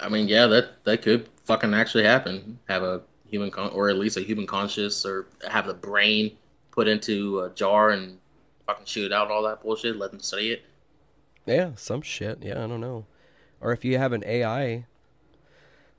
[0.00, 2.58] I mean, yeah, that that could fucking actually happen.
[2.68, 6.36] Have a human con- or at least a human conscious, or have the brain
[6.70, 8.18] put into a jar and
[8.66, 9.96] fucking shoot out all that bullshit.
[9.96, 10.64] Let them study it.
[11.46, 12.42] Yeah, some shit.
[12.42, 13.06] Yeah, I don't know.
[13.60, 14.86] Or if you have an AI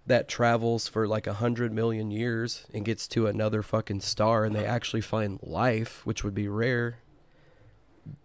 [0.06, 4.56] that travels for like a hundred million years and gets to another fucking star and
[4.56, 7.00] they actually find life, which would be rare,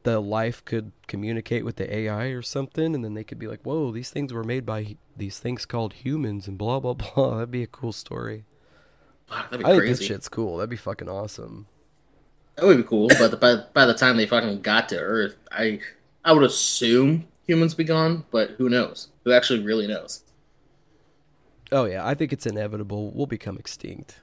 [0.03, 3.62] the life could communicate with the AI or something, and then they could be like,
[3.62, 7.35] whoa, these things were made by these things called humans and blah, blah, blah.
[7.35, 8.44] That'd be a cool story.
[9.51, 10.59] Be I think this shit's cool.
[10.59, 11.66] That'd be fucking awesome.
[12.57, 13.09] That would be cool.
[13.09, 15.81] But by by the time they fucking got to Earth, I
[16.25, 18.25] I would assume humans be gone.
[18.31, 19.09] But who knows?
[19.25, 20.23] Who actually really knows?
[21.73, 23.11] Oh, yeah, I think it's inevitable.
[23.11, 24.21] We'll become extinct.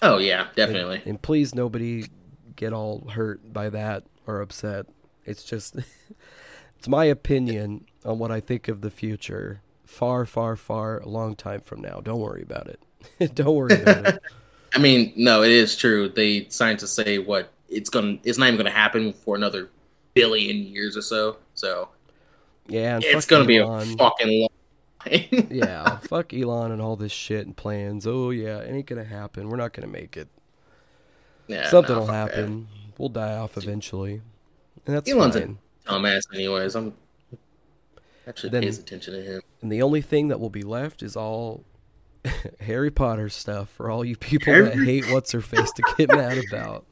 [0.00, 1.02] Oh yeah, definitely.
[1.04, 2.06] And please, nobody
[2.54, 4.86] get all hurt by that or upset.
[5.24, 5.76] It's just
[6.78, 9.62] It's my opinion on what I think of the future.
[9.84, 12.00] Far, far, far, a long time from now.
[12.00, 13.34] Don't worry about it.
[13.34, 14.22] Don't worry about it.
[14.74, 16.08] I mean, no, it is true.
[16.08, 18.18] They scientists say what it's gonna.
[18.22, 19.70] It's not even gonna happen for another
[20.14, 21.38] billion years or so.
[21.54, 21.88] So
[22.68, 23.96] Yeah, and it's gonna be a fucking
[24.40, 24.48] long.
[24.48, 25.46] time.
[25.50, 28.06] yeah, fuck Elon and all this shit and plans.
[28.06, 29.48] Oh yeah, it ain't gonna happen.
[29.48, 30.28] We're not gonna make it.
[31.46, 32.30] yeah, Something will that.
[32.32, 32.68] happen.
[32.98, 34.20] We'll die off eventually,
[34.86, 35.58] and that's Elon's a- fine.
[35.86, 36.74] Dumbass, anyways.
[36.74, 36.92] I'm
[38.26, 39.40] actually Then- pays attention to him.
[39.62, 41.64] And the only thing that will be left is all
[42.60, 46.10] Harry Potter stuff for all you people Harry- that hate what's her face to get
[46.10, 46.84] mad about.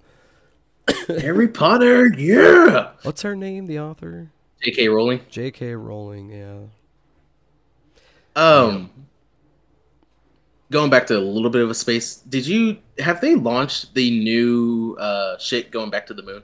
[1.09, 2.93] Harry Potter, yeah.
[3.03, 3.67] What's her name?
[3.67, 4.31] The author?
[4.63, 4.89] J.K.
[4.89, 5.21] Rowling.
[5.31, 5.75] J.K.
[5.75, 6.31] Rowling.
[6.31, 6.59] Yeah.
[8.35, 8.91] Um,
[10.71, 12.17] going back to a little bit of a space.
[12.17, 16.43] Did you have they launched the new uh shit going back to the moon?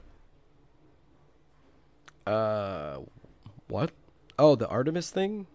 [2.25, 2.99] Uh,
[3.67, 3.91] what?
[4.39, 5.47] Oh, the Artemis thing.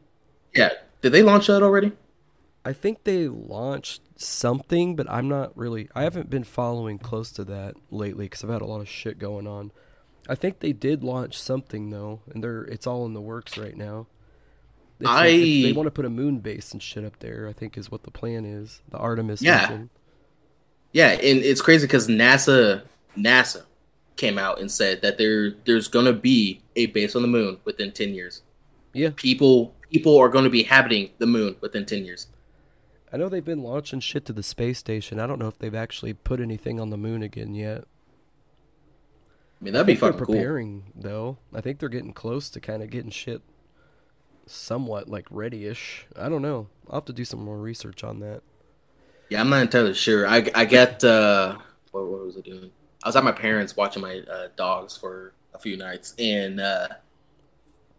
[0.55, 0.71] Yeah,
[1.03, 1.93] did they launch that already?
[2.65, 5.89] I think they launched something, but I'm not really.
[5.95, 9.19] I haven't been following close to that lately because I've had a lot of shit
[9.19, 9.73] going on.
[10.29, 13.77] I think they did launch something though, and they're it's all in the works right
[13.77, 14.07] now.
[15.01, 17.47] It's like- it's- they want to put a moon base and shit up there.
[17.49, 18.83] I think is what the plan is.
[18.91, 19.63] The Artemis Yeah.
[19.63, 19.91] mission.
[20.93, 22.83] Yeah, and it's crazy because NASA
[23.17, 23.65] NASA
[24.17, 27.93] came out and said that there there's gonna be a base on the moon within
[27.93, 28.43] ten years.
[28.93, 32.27] Yeah, People people are going to be habiting the moon within ten years.
[33.11, 35.19] I know they've been launching shit to the space station.
[35.19, 37.85] I don't know if they've actually put anything on the moon again yet.
[39.61, 40.35] I mean that'd be I think they're fucking cool.
[40.35, 41.39] preparing though.
[41.55, 43.43] I think they're getting close to kind of getting shit
[44.47, 46.07] somewhat like ready-ish.
[46.17, 46.69] I don't know.
[46.89, 48.43] I'll have to do some more research on that.
[49.29, 50.27] Yeah, I'm not entirely sure.
[50.27, 51.59] I I got uh
[51.91, 52.71] what, what was I doing?
[53.03, 56.89] I was at my parents watching my uh, dogs for a few nights, and uh,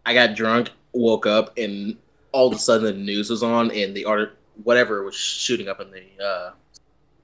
[0.04, 1.96] I got drunk, woke up, and
[2.32, 5.80] all of a sudden the news was on, and the art whatever was shooting up
[5.80, 6.50] in the uh,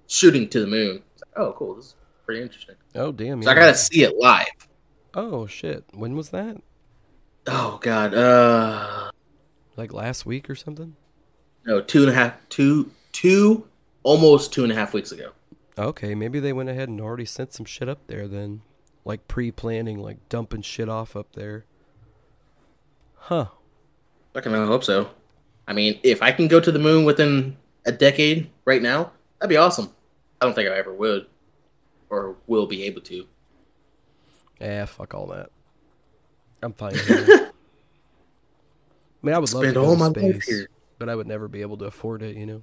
[0.07, 1.03] shooting to the moon.
[1.21, 1.75] Like, oh, cool.
[1.75, 1.95] This is
[2.27, 2.75] pretty interesting.
[2.95, 3.43] Oh damn!
[3.43, 4.47] So I gotta see it live.
[5.15, 5.85] Oh shit!
[5.95, 6.59] When was that?
[7.47, 9.11] Oh god, uh,
[9.77, 10.97] Like last week or something?
[11.65, 13.67] no, two and a half, two, two,
[14.03, 15.31] almost two and a half weeks ago.
[15.79, 18.63] Okay, maybe they went ahead and already sent some shit up there then,
[19.05, 21.65] like pre-planning, like dumping shit off up there.
[23.15, 23.47] Huh?
[24.35, 25.11] Fucking I hope so.
[25.67, 29.11] I mean, if I can go to the moon within a decade right now,
[29.41, 29.91] that'd be awesome.
[30.41, 31.27] I don't think I ever would
[32.11, 33.27] or will be able to.
[34.61, 35.51] Yeah, fuck all that.
[36.63, 36.95] I'm fine.
[37.07, 37.53] Here.
[39.23, 40.69] I mean, I would love to Spend go all to my life here.
[40.99, 42.37] but I would never be able to afford it.
[42.37, 42.63] You know.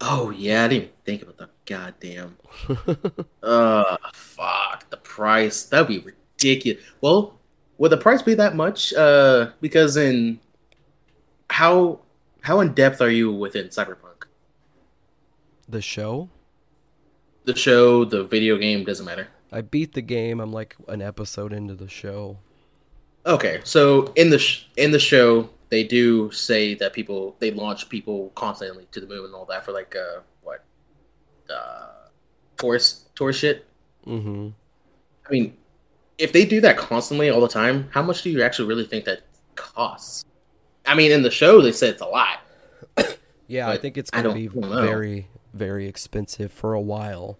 [0.00, 2.36] Oh yeah, I didn't even think about the goddamn.
[3.42, 5.62] uh, fuck the price.
[5.64, 6.82] That'd be ridiculous.
[7.00, 7.38] Well,
[7.78, 8.92] would the price be that much?
[8.92, 10.40] Uh, because in
[11.50, 12.00] how
[12.40, 14.24] how in depth are you within Cyberpunk?
[15.68, 16.28] the show.
[17.44, 19.28] The show, the video game, doesn't matter.
[19.50, 20.40] I beat the game.
[20.40, 22.38] I'm like an episode into the show.
[23.26, 27.88] Okay, so in the sh- in the show, they do say that people they launch
[27.88, 30.64] people constantly to the moon and all that for like uh what
[31.50, 32.08] uh
[32.56, 33.66] tourist tourist shit.
[34.06, 34.48] Mm-hmm.
[35.26, 35.56] I mean,
[36.18, 39.04] if they do that constantly all the time, how much do you actually really think
[39.04, 39.22] that
[39.54, 40.24] costs?
[40.84, 42.38] I mean, in the show they said it's a lot.
[43.48, 44.86] Yeah, I think it's going to be know.
[44.86, 47.38] very, very expensive for a while.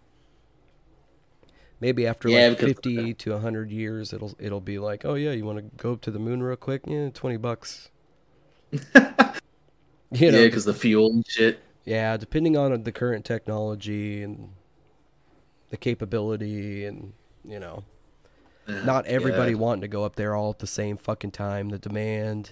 [1.80, 5.32] Maybe after Yeah, like because- fifty to hundred years, it'll it'll be like, oh yeah,
[5.32, 6.82] you want to go up to the moon real quick?
[6.86, 7.90] Yeah, twenty bucks.
[10.14, 11.60] You know, yeah, because the fuel and shit.
[11.86, 14.50] yeah, depending on the current technology and
[15.70, 17.14] the capability, and
[17.46, 17.84] you know,
[18.68, 19.56] not everybody Yeah.
[19.58, 21.70] wanting to go up there all at the same fucking time.
[21.70, 22.50] The demand.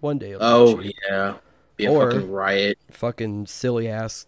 [0.00, 0.32] One day.
[0.32, 1.36] It'll Oh be yeah,
[1.78, 2.78] be a Or- fucking riot.
[2.90, 4.26] fucking silly ass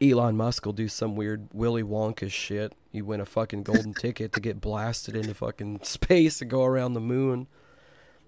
[0.00, 2.72] Elon Musk will do some weird Willy Wonka shit.
[2.92, 6.94] You win a fucking golden ticket to get blasted into fucking space and go around
[6.94, 7.46] the moon.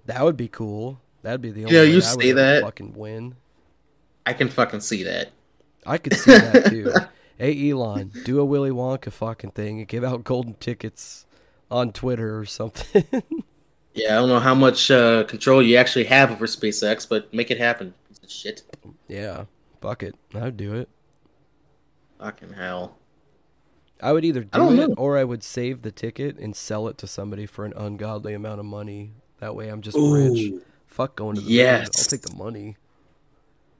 [0.06, 1.00] That would be cool.
[1.22, 2.62] That'd be the only Yeah, way you say that.
[2.62, 3.36] fucking win.
[4.26, 5.30] I can fucking see that.
[5.86, 6.92] I could see that too.
[7.38, 11.26] hey Elon, do a Willy Wonka fucking thing and give out golden tickets
[11.70, 13.04] on Twitter or something.
[13.94, 17.50] Yeah, I don't know how much uh, control you actually have over SpaceX, but make
[17.50, 17.92] it happen.
[18.26, 18.62] Shit.
[19.06, 19.44] yeah,
[19.82, 20.14] fuck it.
[20.34, 20.88] I'd do it.
[22.22, 22.98] Fucking hell.
[24.00, 24.94] I would either don't it know.
[24.96, 28.60] or I would save the ticket and sell it to somebody for an ungodly amount
[28.60, 29.12] of money.
[29.40, 30.14] That way I'm just Ooh.
[30.14, 30.54] rich.
[30.86, 31.54] Fuck going to the moon.
[31.56, 31.88] Yes.
[31.98, 32.76] I'll take the money.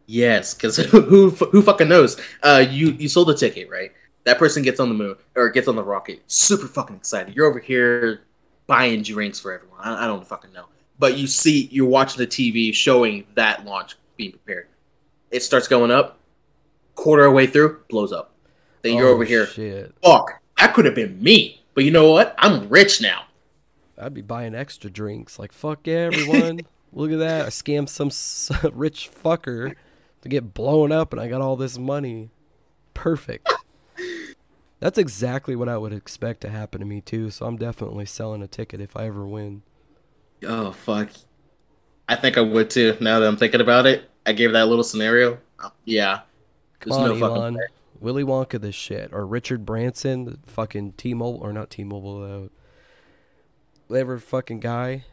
[0.06, 2.20] Yes, because who who fucking knows?
[2.42, 3.92] Uh, you you sold a ticket, right?
[4.24, 7.34] That person gets on the moon or gets on the rocket, super fucking excited.
[7.36, 8.22] You're over here
[8.66, 9.80] buying drinks for everyone.
[9.80, 10.66] I, I don't fucking know.
[10.98, 14.68] but you see you're watching the TV showing that launch being prepared.
[15.30, 16.18] It starts going up,
[16.94, 18.31] quarter of the way through, blows up.
[18.82, 19.46] Then you're Oh, over here.
[19.46, 19.94] Shit.
[20.02, 21.62] Fuck, that could have been me.
[21.74, 22.34] But you know what?
[22.38, 23.24] I'm rich now.
[23.98, 25.38] I'd be buying extra drinks.
[25.38, 26.60] Like, fuck yeah, everyone.
[26.92, 27.46] Look at that.
[27.46, 28.10] I scammed some
[28.74, 29.74] rich fucker
[30.20, 32.30] to get blown up, and I got all this money.
[32.94, 33.50] Perfect.
[34.80, 37.30] That's exactly what I would expect to happen to me, too.
[37.30, 39.62] So I'm definitely selling a ticket if I ever win.
[40.44, 41.10] Oh fuck.
[42.08, 42.96] I think I would too.
[43.00, 45.38] Now that I'm thinking about it, I gave that little scenario.
[45.58, 46.22] Uh, yeah.
[46.80, 47.66] There's on, no fucking way.
[48.02, 49.10] Willy Wonka this shit.
[49.12, 52.48] Or Richard Branson, the fucking T-Mobile, or not T-Mobile, uh,
[53.86, 55.04] whatever fucking guy.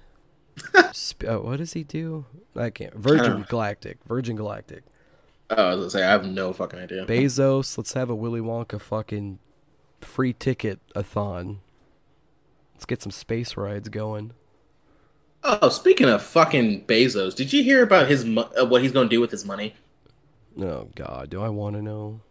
[0.92, 2.26] Sp- uh, what does he do?
[2.56, 2.96] I can't.
[2.96, 4.00] Virgin Galactic.
[4.06, 4.84] Virgin Galactic.
[5.52, 7.06] Oh, I was gonna say I have no fucking idea.
[7.06, 9.40] Bezos, let's have a Willy Wonka fucking
[10.02, 11.62] free ticket a thon.
[12.76, 14.34] Let's get some space rides going.
[15.44, 19.10] Oh, speaking of fucking Bezos, did you hear about his mo- uh, what he's gonna
[19.10, 19.76] do with his money?
[20.60, 22.22] Oh god, do I want to know?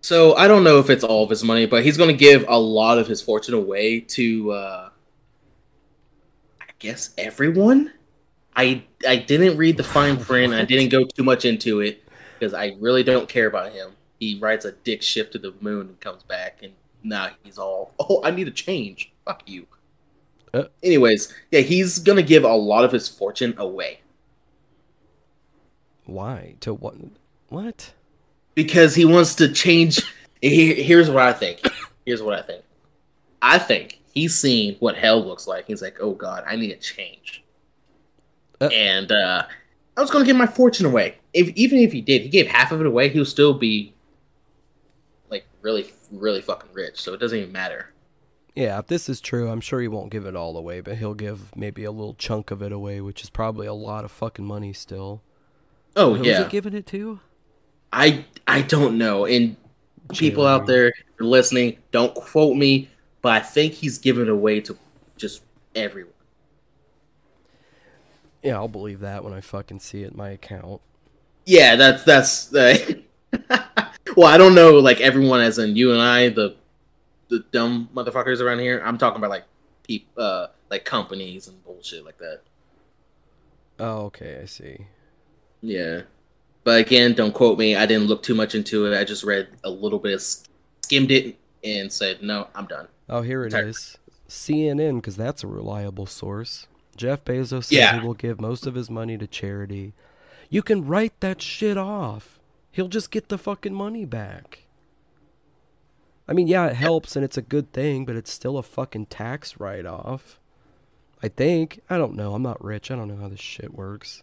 [0.00, 2.58] So I don't know if it's all of his money, but he's gonna give a
[2.58, 4.88] lot of his fortune away to, uh,
[6.60, 7.92] I guess everyone.
[8.56, 10.52] I I didn't read the fine print.
[10.54, 12.02] I didn't go too much into it
[12.38, 13.92] because I really don't care about him.
[14.18, 16.72] He rides a dick ship to the moon and comes back, and
[17.02, 19.12] now he's all, oh, I need a change.
[19.24, 19.66] Fuck you.
[20.52, 20.64] Uh.
[20.82, 24.00] Anyways, yeah, he's gonna give a lot of his fortune away.
[26.04, 26.56] Why?
[26.60, 26.96] To what?
[27.48, 27.92] What?
[28.58, 30.00] Because he wants to change.
[30.42, 31.60] Here- Here's what I think.
[32.04, 32.64] Here's what I think.
[33.40, 35.66] I think he's seen what hell looks like.
[35.68, 37.44] He's like, oh god, I need a change.
[38.60, 38.68] Uh.
[38.72, 39.44] and uh,
[39.96, 41.18] I was going to give my fortune away.
[41.32, 43.94] If even if he did, he gave half of it away, he'll still be
[45.30, 47.00] like really, really fucking rich.
[47.00, 47.92] So it doesn't even matter.
[48.56, 51.14] Yeah, if this is true, I'm sure he won't give it all away, but he'll
[51.14, 54.44] give maybe a little chunk of it away, which is probably a lot of fucking
[54.44, 55.22] money still.
[55.94, 57.20] Oh Who's yeah, he giving it to?
[57.92, 59.24] I I don't know.
[59.26, 59.56] And
[60.14, 62.88] people out there listening, don't quote me,
[63.22, 64.76] but I think he's giving it away to
[65.16, 65.42] just
[65.74, 66.12] everyone.
[68.42, 70.80] Yeah, I'll believe that when I fucking see it in my account.
[71.44, 72.54] Yeah, that's that's.
[72.54, 72.76] Uh,
[74.16, 76.56] well, I don't know, like everyone, as in you and I, the
[77.28, 78.82] the dumb motherfuckers around here.
[78.84, 79.44] I'm talking about like
[79.86, 82.40] peop, uh, like companies and bullshit like that.
[83.78, 84.86] Oh, okay, I see.
[85.60, 86.02] Yeah,
[86.68, 87.74] but again, don't quote me.
[87.74, 88.94] I didn't look too much into it.
[88.94, 90.20] I just read a little bit,
[90.84, 93.70] skimmed it, and said, "No, I'm done." Oh, here it Sorry.
[93.70, 93.96] is.
[94.28, 96.66] CNN, because that's a reliable source.
[96.94, 97.98] Jeff Bezos says Yeah.
[97.98, 99.94] he will give most of his money to charity.
[100.50, 102.38] You can write that shit off.
[102.70, 104.64] He'll just get the fucking money back.
[106.28, 109.06] I mean, yeah, it helps and it's a good thing, but it's still a fucking
[109.06, 110.38] tax write off.
[111.22, 111.80] I think.
[111.88, 112.34] I don't know.
[112.34, 112.90] I'm not rich.
[112.90, 114.22] I don't know how this shit works.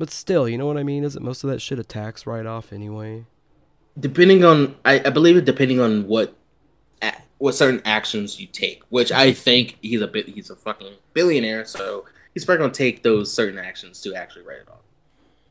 [0.00, 1.04] But still, you know what I mean?
[1.04, 3.26] Isn't most of that shit a tax write off anyway?
[3.98, 6.34] Depending on, I, I believe it depending on what,
[7.36, 8.82] what certain actions you take.
[8.88, 13.02] Which I think he's a bit, he's a fucking billionaire, so he's probably gonna take
[13.02, 14.80] those certain actions to actually write it off.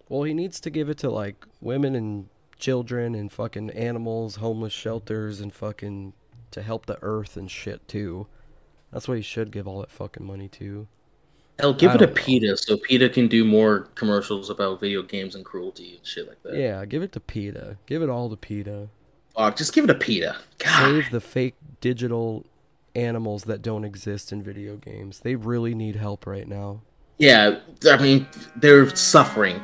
[0.07, 2.27] Well, he needs to give it to like women and
[2.57, 6.13] children and fucking animals, homeless shelters, and fucking
[6.49, 8.25] to help the earth and shit too.
[8.91, 10.87] That's what he should give all that fucking money to.
[11.59, 12.07] Hell, give I it to.
[12.07, 16.41] PETA so PETA can do more commercials about video games and cruelty and shit like
[16.43, 16.55] that.
[16.55, 17.77] Yeah, give it to PETA.
[17.85, 18.87] Give it all to PETA.
[19.35, 20.37] Fuck, just give it to PETA.
[20.57, 20.85] God.
[20.85, 22.45] Save the fake digital
[22.95, 25.19] animals that don't exist in video games.
[25.19, 26.81] They really need help right now.
[27.17, 29.59] Yeah, I mean, they're suffering.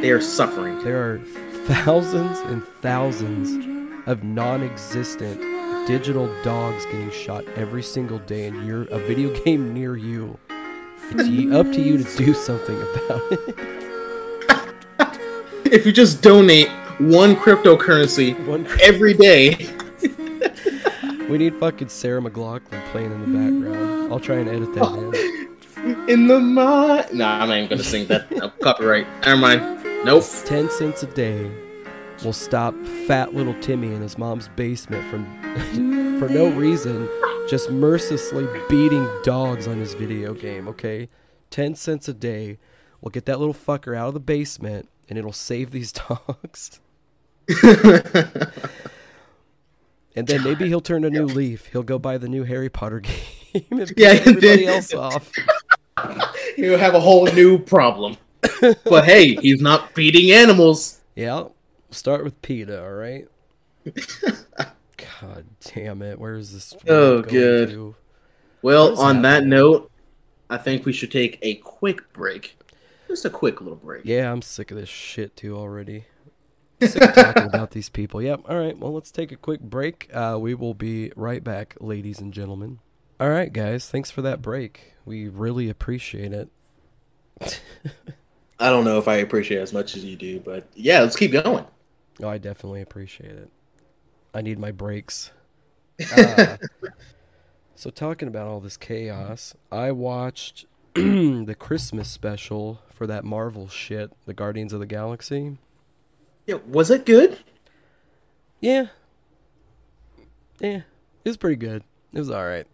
[0.00, 0.82] They are suffering.
[0.82, 1.18] There are
[1.66, 3.68] thousands and thousands
[4.08, 5.40] of non-existent
[5.86, 10.38] digital dogs getting shot every single day, and you're a video game near you.
[11.18, 13.58] It's y- up to you to do something about it.
[15.72, 19.56] If you just donate one cryptocurrency One, every day,
[21.30, 24.12] we need fucking Sarah McLachlan playing in the background.
[24.12, 25.48] I'll try and edit that
[25.78, 26.08] in.
[26.10, 27.06] in the mind.
[27.14, 28.30] Nah, I'm not even gonna sing that.
[28.30, 29.06] No, copyright.
[29.24, 29.82] Never mind.
[30.04, 30.24] Nope.
[30.44, 31.50] Ten cents a day
[32.22, 32.74] will stop
[33.06, 35.24] fat little Timmy in his mom's basement from,
[36.18, 37.08] for no reason,
[37.48, 40.68] just mercilessly beating dogs on his video game.
[40.68, 41.08] Okay,
[41.50, 42.58] ten cents a day
[43.00, 46.80] will get that little fucker out of the basement, and it'll save these dogs.
[50.14, 51.66] And then maybe he'll turn a new leaf.
[51.72, 53.00] He'll go buy the new Harry Potter
[53.52, 55.32] game and Yeah, everybody then- else off.
[56.56, 58.16] He'll have a whole new problem.
[58.84, 61.00] but hey, he's not feeding animals.
[61.16, 61.44] Yeah,
[61.90, 63.26] start with PETA, all right?
[65.20, 66.18] God damn it.
[66.18, 66.74] Where is this?
[66.88, 67.70] Oh, good.
[67.70, 67.94] to?
[68.62, 69.90] Well, on that note,
[70.48, 72.56] I think we should take a quick break.
[73.08, 74.02] Just a quick little break.
[74.04, 76.04] Yeah, I'm sick of this shit too already.
[76.80, 78.22] Sick of talking about these people.
[78.22, 78.42] Yep.
[78.48, 78.76] All right.
[78.78, 80.10] Well, let's take a quick break.
[80.12, 82.78] Uh, we will be right back, ladies and gentlemen.
[83.20, 83.88] All right, guys.
[83.88, 84.94] Thanks for that break.
[85.04, 86.48] We really appreciate it.
[88.58, 91.16] I don't know if I appreciate it as much as you do, but yeah, let's
[91.16, 91.66] keep going.
[92.22, 93.50] Oh, I definitely appreciate it.
[94.34, 95.30] I need my breaks.
[96.16, 96.56] Uh,
[97.74, 104.10] so, talking about all this chaos, I watched the Christmas special for that Marvel shit,
[104.26, 105.58] the Guardians of the Galaxy.
[106.46, 107.38] Yeah, was it good?
[108.60, 108.86] Yeah.
[110.60, 110.82] Yeah.
[111.24, 111.82] It was pretty good.
[112.12, 112.66] It was all right.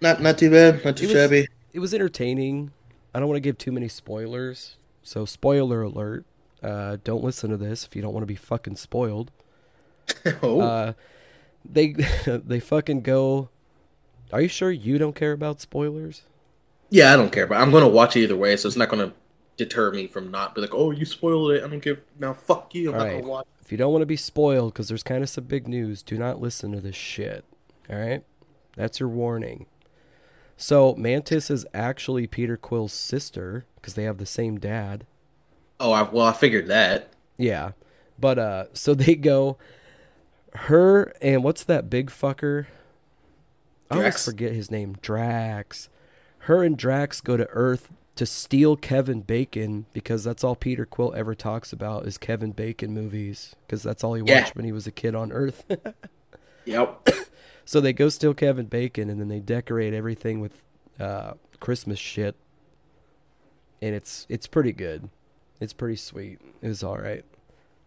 [0.00, 0.84] Not not too bad.
[0.84, 1.48] Not too It was- shabby.
[1.72, 2.70] It was entertaining.
[3.12, 4.76] I don't want to give too many spoilers.
[5.02, 6.24] So, spoiler alert.
[6.62, 9.30] Uh, don't listen to this if you don't want to be fucking spoiled.
[10.42, 10.92] oh, Uh,
[11.64, 11.92] they
[12.26, 13.48] they fucking go.
[14.32, 16.22] Are you sure you don't care about spoilers?
[16.90, 19.12] yeah, I don't care, but I'm gonna watch it either way, so it's not gonna
[19.56, 21.64] deter me from not be like, oh, you spoiled it.
[21.64, 22.04] I don't give.
[22.18, 22.90] Now, fuck you.
[22.90, 23.20] I'm not Alright.
[23.22, 23.46] gonna watch.
[23.62, 26.18] If you don't want to be spoiled, because there's kind of some big news, do
[26.18, 27.44] not listen to this shit.
[27.90, 28.22] All right,
[28.76, 29.66] that's your warning.
[30.56, 35.06] So Mantis is actually Peter Quill's sister because they have the same dad.
[35.80, 37.08] Oh, I, well, I figured that.
[37.36, 37.72] Yeah,
[38.18, 39.58] but uh, so they go.
[40.56, 42.66] Her and what's that big fucker?
[43.90, 44.24] I always Drax?
[44.24, 44.96] forget his name.
[45.02, 45.88] Drax.
[46.40, 51.12] Her and Drax go to Earth to steal Kevin Bacon because that's all Peter Quill
[51.16, 54.40] ever talks about is Kevin Bacon movies because that's all he Yeah.
[54.42, 55.64] watched when he was a kid on Earth.
[56.66, 57.08] Yep.
[57.66, 60.62] so they go steal Kevin Bacon and then they decorate everything with
[60.98, 62.36] uh, Christmas shit,
[63.82, 65.10] and it's it's pretty good.
[65.60, 66.38] It's pretty sweet.
[66.62, 67.22] It was all right.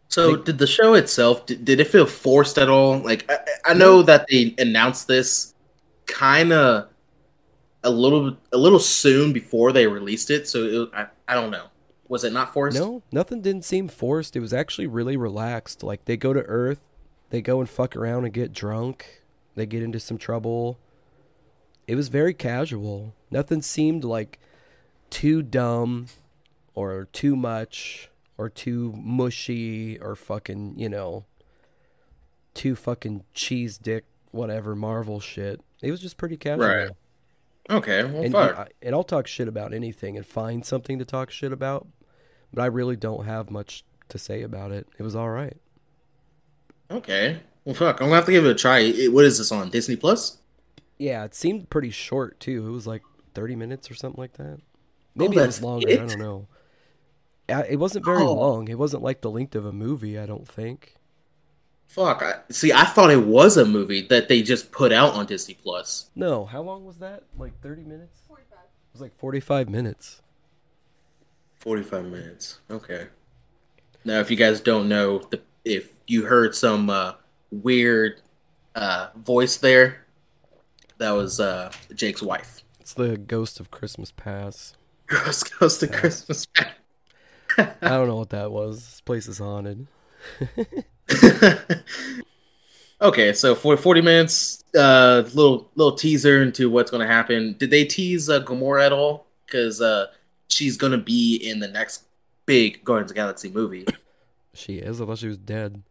[0.10, 3.00] So, Like- did the show itself did, did it feel forced at all?
[3.00, 5.54] Like, I, I know that they announced this
[6.06, 6.88] kind of
[7.84, 11.68] a little a little soon before they released it, so it, I I don't know.
[12.08, 12.80] Was it not forced?
[12.80, 14.36] No, nothing didn't seem forced.
[14.36, 15.84] It was actually really relaxed.
[15.84, 16.80] Like they go to Earth,
[17.30, 19.24] they go and fuck around and get drunk.
[19.56, 20.80] They get into some trouble.
[21.88, 23.14] It was very casual.
[23.32, 24.40] Nothing seemed like
[25.10, 26.08] too dumb
[26.76, 31.26] or too much or too mushy or fucking, you know,
[32.54, 35.62] too fucking cheese dick whatever Marvel shit.
[35.82, 36.68] It was just pretty casual.
[36.68, 36.90] Right.
[37.70, 38.04] Okay.
[38.04, 38.58] Well, And, fuck.
[38.58, 41.88] I, and I'll talk shit about anything and find something to talk shit about,
[42.54, 44.88] but I really don't have much to say about it.
[44.98, 45.58] It was all right.
[46.90, 47.42] Okay.
[47.66, 48.00] Well, fuck.
[48.00, 48.80] I'm gonna have to give it a try.
[48.80, 50.38] It- what is this on Disney Plus?
[50.98, 52.66] Yeah, it seemed pretty short too.
[52.68, 53.04] It was like
[53.36, 54.58] 30 minutes or something like that.
[54.60, 54.62] Oh,
[55.16, 55.90] Maybe it Oh, that's was longer.
[55.90, 56.48] I don't know.
[57.50, 58.34] It wasn't very Oh.
[58.34, 58.68] long.
[58.68, 60.96] It wasn't like the length of a movie, I don't think.
[61.88, 62.22] Fuck.
[62.22, 65.54] I, see, I thought it was a movie that they just put out on Disney
[65.54, 66.10] Plus.
[66.16, 67.24] No, how long was that?
[67.38, 68.20] Like 30 minutes?
[68.28, 68.60] 45.
[68.60, 70.22] It was like 45 minutes.
[71.60, 72.60] Forty-five minutes.
[72.70, 73.08] Okay.
[74.06, 77.14] Now, if you guys don't know, the, if you heard some uh,
[77.52, 78.22] weird
[78.76, 80.06] uh, voice there,
[81.00, 82.64] that was uh, Jake's wife.
[82.80, 84.78] It's the Ghost of Christmas Past.
[85.08, 86.48] Ghost goes to Christmas.
[87.58, 88.78] I don't know what that was.
[88.78, 89.88] This place is haunted.
[93.02, 97.56] okay, so for 40 minutes, uh, little little teaser into what's going to happen.
[97.58, 99.26] Did they tease uh, Gamora at all?
[99.46, 100.08] Because uh,
[100.50, 102.04] she's going to be in the next
[102.46, 103.86] big Guardians of the Galaxy movie.
[104.54, 105.00] She is.
[105.00, 105.84] I thought she was dead.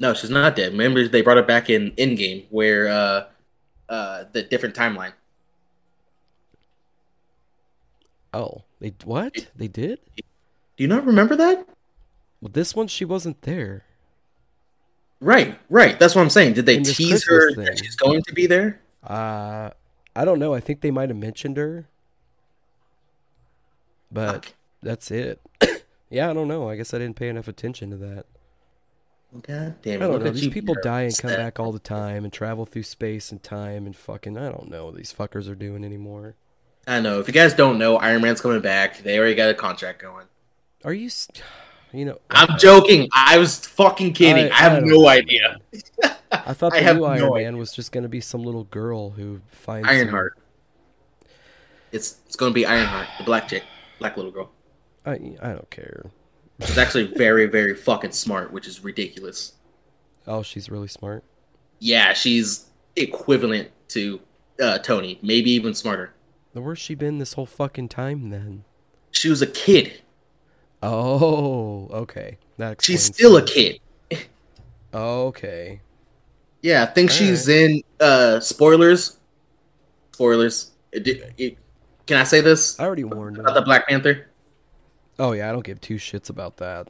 [0.00, 0.72] No, she's not dead.
[0.72, 3.24] Remember, they brought her back in Endgame, where uh,
[3.90, 5.12] uh, the different timeline.
[8.32, 9.48] Oh, they what?
[9.54, 9.98] They did?
[10.82, 11.64] Do you not remember that?
[12.40, 13.84] Well, this one she wasn't there.
[15.20, 15.96] Right, right.
[15.96, 16.54] That's what I'm saying.
[16.54, 18.80] Did they tease her Christmas that she's going to be there?
[19.00, 19.70] Uh,
[20.16, 20.54] I don't know.
[20.54, 21.86] I think they might have mentioned her,
[24.10, 24.54] but Fuck.
[24.82, 25.40] that's it.
[26.10, 26.68] yeah, I don't know.
[26.68, 28.26] I guess I didn't pay enough attention to that.
[29.40, 30.04] God damn it!
[30.04, 30.30] I don't know.
[30.32, 33.86] These people die and come back all the time and travel through space and time
[33.86, 34.36] and fucking.
[34.36, 36.34] I don't know what these fuckers are doing anymore.
[36.88, 37.20] I know.
[37.20, 39.04] If you guys don't know, Iron Man's coming back.
[39.04, 40.26] They already got a contract going.
[40.84, 41.10] Are you?
[41.94, 43.10] You know, I'm joking.
[43.12, 44.50] I was fucking kidding.
[44.50, 45.58] I, have don't no know, idea.
[46.32, 47.44] I thought the have new no Iron idea.
[47.44, 50.38] Man was just gonna be some little girl who finds some- Ironheart.
[51.92, 53.62] It's it's going to be Ironheart, the black chick,
[53.98, 54.50] black little girl.
[55.04, 56.06] I I don't care.
[56.64, 59.52] She's actually very very fucking smart, which is ridiculous.
[60.26, 61.24] Oh, she's really smart.
[61.78, 64.20] Yeah, she's equivalent to
[64.60, 66.14] uh, Tony, maybe even smarter.
[66.54, 68.64] Where's she been this whole fucking time then?
[69.10, 70.00] She was a kid.
[70.82, 72.38] Oh, okay.
[72.58, 73.80] That She's still a kid.
[74.94, 75.80] Okay.
[76.60, 79.18] Yeah, I think All she's in uh spoilers.
[80.12, 80.72] Spoilers.
[80.92, 81.58] It, it,
[82.06, 84.28] can I say this I already warned about the Black Panther?
[85.18, 86.88] Oh yeah, I don't give two shits about that.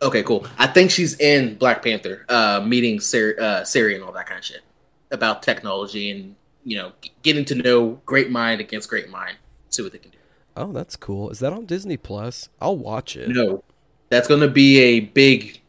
[0.00, 0.46] Okay, cool.
[0.58, 4.38] I think she's in Black Panther, uh, meeting Shuri, uh, Shuri and all that kind
[4.38, 4.62] of shit
[5.10, 9.36] about technology and you know g- getting to know great mind against great mind,
[9.70, 10.17] see what they can do.
[10.58, 11.30] Oh, that's cool.
[11.30, 12.48] Is that on Disney Plus?
[12.60, 13.28] I'll watch it.
[13.28, 13.62] No,
[14.08, 15.60] that's going to be a big.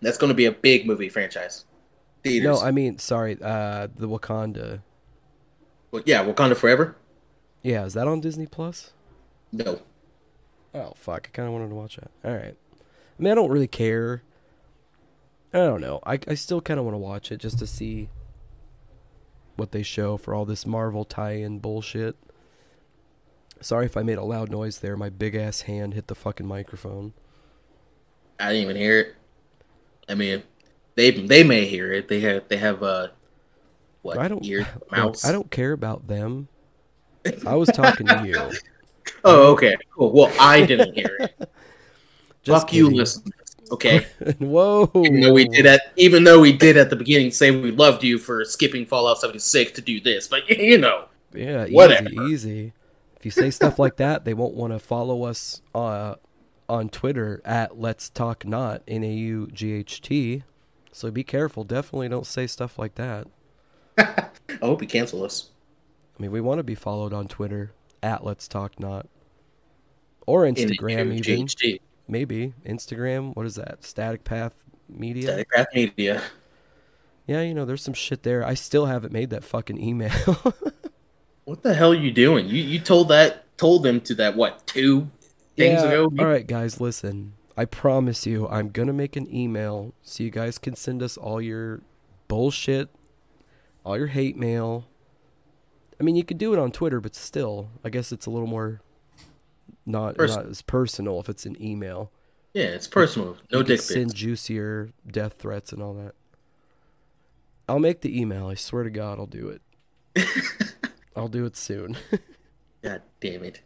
[0.00, 1.64] That's going to be a big movie franchise.
[2.24, 2.60] Theaters.
[2.60, 4.80] No, I mean, sorry, uh, the Wakanda.
[5.90, 6.96] Well, yeah, Wakanda Forever.
[7.62, 8.92] Yeah, is that on Disney Plus?
[9.52, 9.80] No,
[10.74, 11.28] Oh fuck!
[11.28, 12.10] I kind of wanted to watch that.
[12.24, 12.56] All right.
[12.56, 14.22] I mean, I don't really care.
[15.52, 16.00] I don't know.
[16.04, 18.08] I I still kind of want to watch it just to see
[19.56, 22.16] what they show for all this Marvel tie-in bullshit.
[23.62, 24.96] Sorry if I made a loud noise there.
[24.96, 27.12] My big ass hand hit the fucking microphone.
[28.38, 29.14] I didn't even hear it.
[30.08, 30.42] I mean,
[30.96, 32.08] they they may hear it.
[32.08, 33.08] They have they have uh,
[34.02, 34.44] what I don't.
[34.44, 34.66] look.
[35.24, 36.48] I don't care about them.
[37.46, 38.50] I was talking to you.
[39.24, 40.12] Oh, okay, cool.
[40.12, 41.34] Well, I didn't hear it.
[42.44, 43.32] Just Fuck you, listeners.
[43.72, 44.06] Okay.
[44.38, 44.90] Whoa.
[44.94, 48.04] even though we did at even though we did at the beginning say we loved
[48.04, 52.10] you for skipping Fallout 76 to do this, but you know, Yeah, Whatever.
[52.10, 52.72] easy, easy.
[53.22, 56.16] If you say stuff like that, they won't want to follow us uh,
[56.68, 60.42] on Twitter at Let's Talk Not N A U G H T.
[60.90, 61.62] So be careful.
[61.62, 63.28] Definitely don't say stuff like that.
[63.96, 64.26] I
[64.60, 65.50] hope you cancel us.
[66.18, 67.70] I mean, we want to be followed on Twitter
[68.02, 69.06] at Let's Talk Not,
[70.26, 71.46] or Instagram even.
[72.08, 73.36] Maybe Instagram.
[73.36, 73.84] What is that?
[73.84, 74.56] Static Path
[74.88, 75.28] Media.
[75.28, 76.22] Static Craft Media.
[77.28, 78.44] Yeah, you know, there's some shit there.
[78.44, 80.10] I still haven't made that fucking email.
[81.44, 82.48] What the hell are you doing?
[82.48, 85.08] You you told that told them to that what two
[85.56, 86.12] things Yeah, ago?
[86.18, 87.34] All right, guys, listen.
[87.56, 91.40] I promise you, I'm gonna make an email so you guys can send us all
[91.40, 91.82] your
[92.28, 92.88] bullshit,
[93.84, 94.86] all your hate mail.
[96.00, 98.48] I mean, you could do it on Twitter, but still, I guess it's a little
[98.48, 98.80] more
[99.84, 102.10] not Pers- not as personal if it's an email.
[102.54, 103.36] Yeah, it's personal.
[103.50, 106.14] No you dick could send juicier death threats and all that.
[107.68, 108.48] I'll make the email.
[108.48, 109.62] I swear to God, I'll do it.
[111.16, 111.96] I'll do it soon.
[112.82, 113.60] God damn it.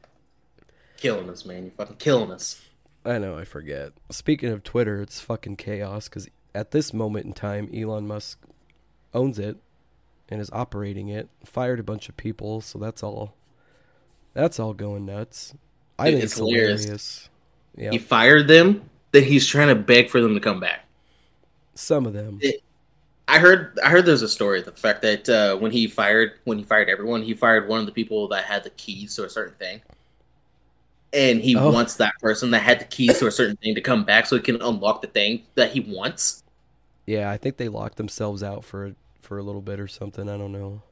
[0.96, 1.62] Killing us, man.
[1.64, 2.62] You're fucking killing us.
[3.04, 3.92] I know, I forget.
[4.10, 8.40] Speaking of Twitter, it's fucking chaos because at this moment in time, Elon Musk
[9.14, 9.58] owns it
[10.28, 11.28] and is operating it.
[11.44, 13.34] Fired a bunch of people, so that's all.
[14.34, 15.54] That's all going nuts.
[15.98, 16.80] I Dude, think it's it's hilarious.
[16.82, 17.28] hilarious.
[17.76, 20.80] Yeah, He fired them, then he's trying to beg for them to come back.
[21.74, 22.38] some of them.
[22.42, 22.62] It-
[23.28, 26.58] I heard I heard there's a story the fact that uh, when he fired when
[26.58, 29.28] he fired everyone, he fired one of the people that had the keys to a
[29.30, 29.82] certain thing.
[31.12, 31.70] And he Oh.
[31.70, 34.36] wants that person that had the keys to a certain thing to come back so
[34.36, 36.42] he can unlock the thing that he wants.
[37.06, 40.28] Yeah, I think they locked themselves out for for a little bit or something.
[40.28, 40.82] I don't know.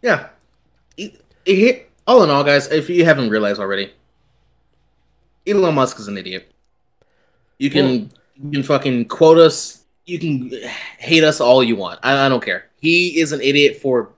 [0.00, 0.28] Yeah.
[2.06, 3.92] All in all, guys, if you haven't realized already,
[5.46, 6.50] Elon Musk is an idiot.
[7.58, 8.10] You can
[8.42, 10.50] you can fucking quote us, you can
[10.98, 12.00] hate us all you want.
[12.02, 12.66] I, I don't care.
[12.80, 14.10] He is an idiot for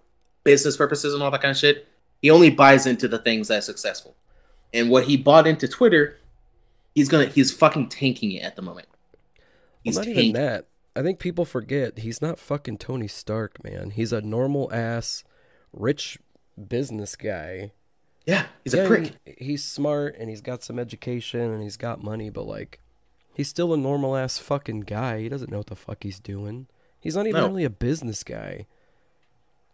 [0.45, 1.87] business purposes and all that kind of shit.
[2.22, 4.14] He only buys into the things that are successful.
[4.72, 6.16] And what he bought into Twitter,
[6.95, 8.89] he's gonna he's fucking tanking it at the moment.
[9.82, 10.30] He's Well, not tanking.
[10.30, 10.66] even that.
[10.97, 13.91] I think people forget he's not fucking Tony Stark, man.
[13.91, 15.24] He's a normal ass,
[15.72, 16.18] rich
[16.68, 17.72] business guy.
[18.26, 19.12] Yeah, he's Yeah, a prick.
[19.26, 22.80] he- he's smart and he's got some education and he's got money, but like,
[23.35, 25.20] he's still a normal ass fucking guy.
[25.20, 26.66] He doesn't know what the fuck he's doing.
[27.01, 27.49] He's not even No.
[27.49, 28.66] really a business guy.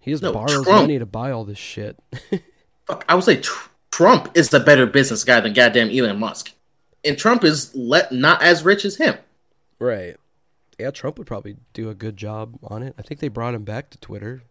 [0.01, 0.69] He just No, borrows Trump.
[0.69, 1.99] money to buy all this shit.
[2.87, 6.53] Fuck, I would say tr- Trump is the better business guy than goddamn Elon Musk,
[7.05, 9.17] and Trump is let not as rich as him.
[9.79, 10.17] right.
[10.79, 12.95] Yeah, Trump would probably do a good job on it.
[12.99, 14.43] I think they brought him back to Twitter.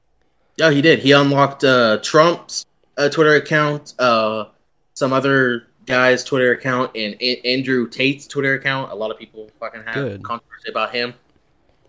[0.57, 0.99] Yeah, he did.
[0.99, 4.45] He unlocked uh, Trump's uh, Twitter account, uh,
[4.93, 8.91] some other guy's Twitter account, and A- Andrew Tate's Twitter account.
[8.91, 10.23] A lot of people fucking have Good.
[10.23, 11.15] controversy about him.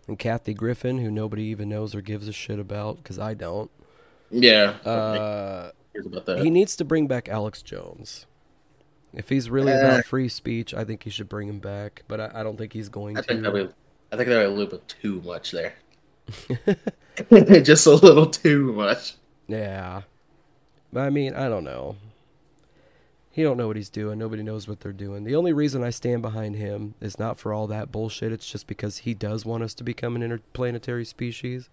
[0.08, 3.70] And Kathy Griffin, who nobody even knows or gives a shit about, because I don't.
[4.30, 6.40] Yeah, Uh, about that.
[6.40, 8.26] he needs to bring back Alex Jones.
[9.12, 12.04] If he's really Uh, about free speech, I think he should bring him back.
[12.08, 13.26] But I, I don't think he's going I to.
[13.26, 13.74] think would,
[14.12, 15.74] I think would a little bit too much there.
[17.62, 19.14] Just a little too much.
[19.48, 20.02] Yeah.
[20.92, 21.96] But I mean, I don't know.
[23.40, 24.18] He don't know what he's doing.
[24.18, 25.24] Nobody knows what they're doing.
[25.24, 28.32] The only reason I stand behind him is not for all that bullshit.
[28.32, 31.70] It's just because he does want us to become an interplanetary species.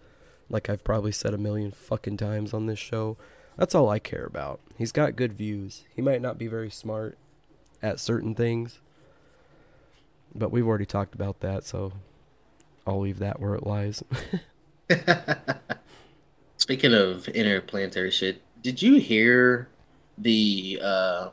[0.48, 3.18] Like I've probably said a million fucking times on this show.
[3.58, 4.60] That's all I care about.
[4.78, 5.84] He's got good views.
[5.94, 7.18] He might not be very smart
[7.82, 8.80] at certain things.
[10.34, 11.92] But we've already talked about that, so
[12.86, 14.02] I'll leave that where it lies.
[16.56, 19.68] Speaking of interplanetary shit, did you hear
[20.16, 21.28] the uh,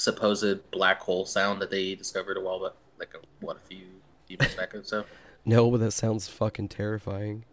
[0.00, 3.86] supposed black hole sound that they discovered a while back, like a, what a few
[4.26, 5.04] few months back or so?
[5.44, 7.44] No, but that sounds fucking terrifying.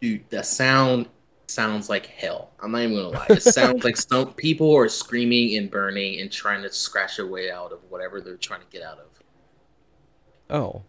[0.00, 1.08] Dude, the sound
[1.46, 2.50] sounds like hell.
[2.60, 3.26] I'm not even gonna lie.
[3.30, 7.50] It sounds like some people are screaming and burning and trying to scratch their way
[7.50, 9.06] out of whatever they're trying to get out of.
[10.48, 10.82] Oh,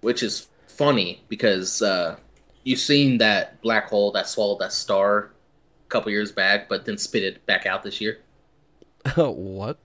[0.00, 2.16] Which is funny because uh,
[2.64, 5.32] you've seen that black hole that swallowed that star
[5.86, 8.20] a couple years back, but then spit it back out this year.
[9.16, 9.78] what?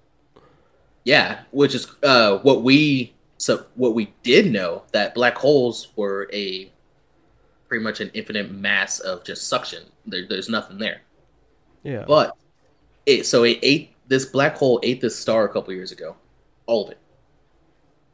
[1.04, 6.30] Yeah, which is uh, what we so what we did know that black holes were
[6.32, 6.72] a
[7.68, 9.84] pretty much an infinite mass of just suction.
[10.06, 11.02] There, there's nothing there.
[11.84, 12.06] Yeah.
[12.08, 12.38] But
[13.06, 16.16] it so it ate this black hole ate this star a couple years ago,
[16.68, 17.00] all of it.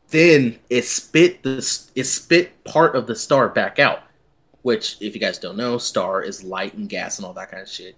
[0.10, 4.04] Then it spit this it spit part of the star back out,
[4.62, 7.64] which if you guys don't know, star is light and gas and all that kind
[7.64, 7.98] of shit.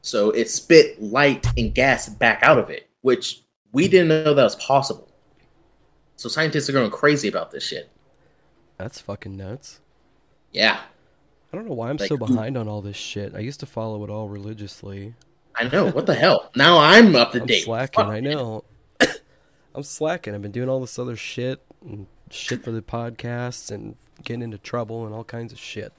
[0.00, 3.42] So it spit light and gas back out of it, which
[3.78, 5.08] we didn't know that was possible.
[6.16, 7.88] So scientists are going crazy about this shit.
[8.76, 9.80] That's fucking nuts.
[10.52, 10.80] Yeah,
[11.52, 13.36] I don't know why I'm Like, so behind on all this shit.
[13.36, 15.14] I used to follow it all religiously.
[15.54, 15.90] I know.
[15.90, 16.50] What the hell?
[16.56, 17.62] Now I'm up to I'm date.
[17.62, 18.04] slacking.
[18.04, 18.64] Fuck, I know.
[19.74, 20.34] I'm slacking.
[20.34, 24.58] I've been doing all this other shit and shit for the podcasts and getting into
[24.58, 25.92] trouble and all kinds of shit.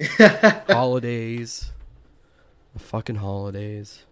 [0.68, 1.70] holidays.
[2.72, 4.06] The fucking holidays.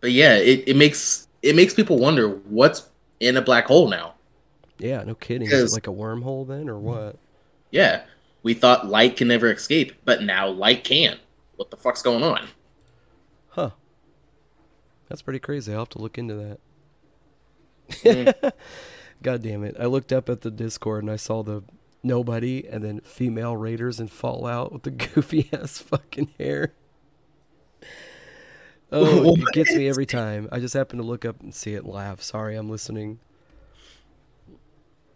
[0.00, 2.88] But yeah, it, it makes it makes people wonder what's
[3.20, 4.14] in a black hole now.
[4.78, 5.50] Yeah, no kidding.
[5.50, 7.16] Is it like a wormhole then or what?
[7.70, 8.02] Yeah,
[8.42, 11.18] we thought light can never escape, but now light can.
[11.56, 12.48] What the fuck's going on?
[13.48, 13.70] Huh.
[15.08, 15.72] That's pretty crazy.
[15.72, 16.60] I'll have to look into that.
[18.02, 18.52] Mm.
[19.22, 19.76] God damn it.
[19.80, 21.62] I looked up at the Discord and I saw the
[22.02, 26.72] nobody and then female raiders and Fallout with the goofy ass fucking hair.
[28.92, 30.48] Oh, it gets me every time.
[30.52, 32.22] I just happen to look up and see it and laugh.
[32.22, 33.18] Sorry, I'm listening.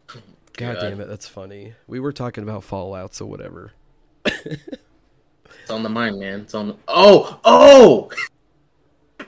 [0.06, 0.22] God,
[0.56, 0.80] God.
[0.80, 1.74] damn it, that's funny.
[1.86, 3.72] We were talking about Fallout, so whatever.
[4.24, 6.40] It's on the mind, man.
[6.40, 6.68] It's on.
[6.68, 6.76] The...
[6.88, 8.10] Oh, oh.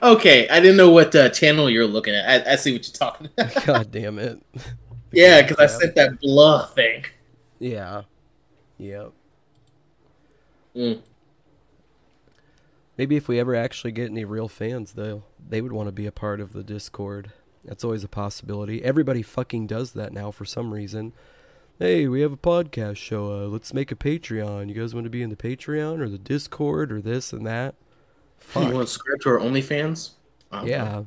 [0.01, 2.47] Okay, I didn't know what uh, channel you're looking at.
[2.47, 3.65] I, I see what you're talking about.
[3.65, 4.41] God damn it.
[5.13, 7.05] yeah, because I sent that blah thing.
[7.59, 8.01] Yeah.
[8.77, 9.11] Yep.
[10.75, 11.01] Mm.
[12.97, 16.05] Maybe if we ever actually get any real fans, they'll they would want to be
[16.05, 17.31] a part of the Discord.
[17.63, 18.83] That's always a possibility.
[18.83, 21.13] Everybody fucking does that now for some reason.
[21.79, 23.31] Hey, we have a podcast show.
[23.31, 24.69] Uh, let's make a Patreon.
[24.69, 27.75] You guys want to be in the Patreon or the Discord or this and that?
[28.55, 30.11] You want to subscribe to our OnlyFans?
[30.63, 31.03] Yeah.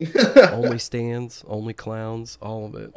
[0.52, 2.94] only stands, only clowns, all of it.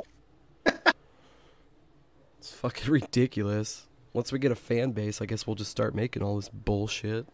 [2.40, 3.88] It's fucking ridiculous.
[4.14, 7.28] Once we get a fan base, I guess we'll just start making all this bullshit.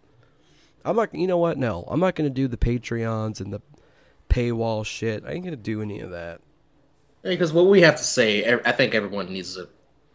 [0.90, 1.58] I'm not, you know what?
[1.58, 3.62] No, I'm not gonna do the Patreons and the
[4.30, 5.24] paywall shit.
[5.26, 6.42] I ain't gonna do any of that.
[7.24, 9.68] Because what we have to say, I think everyone needs to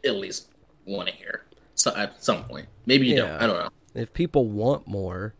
[0.04, 0.48] at least
[0.86, 1.44] want to hear
[1.74, 2.68] so, at some point.
[2.86, 3.22] Maybe you Yeah.
[3.22, 3.42] don't.
[3.42, 3.68] I don't know.
[3.94, 5.34] If people want more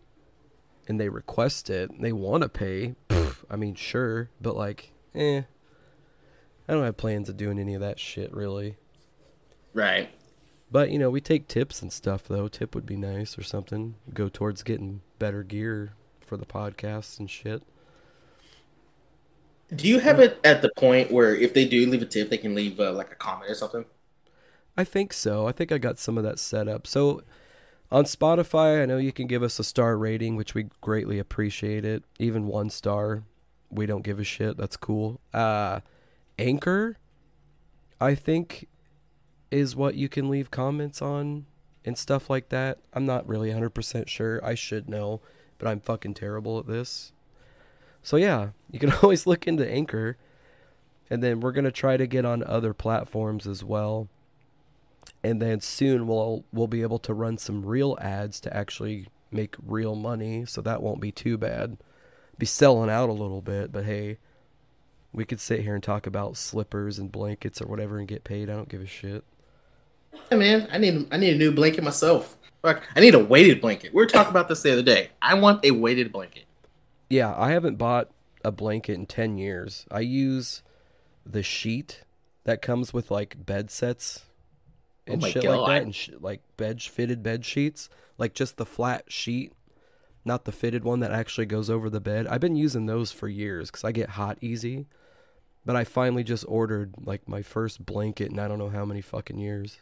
[0.89, 2.95] and they request it, and they want to pay.
[3.09, 5.43] pff, I mean, sure, but like, eh.
[6.69, 8.77] I don't have plans of doing any of that shit really.
[9.75, 10.11] Right.
[10.73, 12.49] But you know, we take tips and stuff though.
[12.49, 13.97] Tip would be nice or something.
[14.13, 17.63] Go towards getting better gear for the podcasts and shit.
[19.75, 22.39] Do you have it at the point where if they do leave a tip, they
[22.39, 23.85] can leave uh, like a comment or something?
[24.75, 25.47] I think so.
[25.47, 26.87] I think I got some of that set up.
[26.87, 27.23] So
[27.91, 31.85] on Spotify, I know you can give us a star rating, which we greatly appreciate
[31.85, 32.03] it.
[32.19, 33.25] Even one star,
[33.71, 34.57] we don't give a shit.
[34.57, 35.21] That's cool.
[35.35, 35.81] Uh
[36.39, 36.97] Anchor,
[38.01, 38.69] I think
[39.53, 41.47] is what you can leave comments on
[41.85, 42.79] and stuff like that.
[42.93, 44.45] I'm not really 100% sure.
[44.45, 45.21] I should know,
[45.59, 47.13] but I'm fucking terrible at this.
[48.03, 50.17] So yeah, you can always look into Anchor.
[51.11, 54.09] And then we're going to try to get on other platforms as well
[55.23, 59.55] and then soon we'll we'll be able to run some real ads to actually make
[59.65, 61.79] real money so that won't be too bad
[62.39, 64.19] be selling out a little bit but hey
[65.13, 68.51] we could sit here and talk about slippers and blankets or whatever and get paid
[68.51, 69.25] i don't give a shit
[70.31, 72.37] Hey man, I need I need a new blanket myself.
[72.63, 73.93] Fuck, I need a weighted blanket.
[73.93, 75.11] We were talking about this the other day.
[75.21, 76.45] I want a weighted blanket.
[77.11, 78.09] yeah i haven't bought
[78.45, 80.63] a blanket in 10 years i use
[81.27, 82.03] the sheet
[82.45, 84.27] that comes with like bed sets
[85.09, 87.89] Oh and my shit like that and sh- like bed fitted bed sheets
[88.19, 89.53] like just the flat sheet
[90.25, 93.29] not the fitted one that actually goes over the bed i've been using those for
[93.29, 94.87] years because i get hot easy
[95.67, 99.01] but i finally just ordered like my first blanket and i don't know how many
[99.03, 99.79] fucking years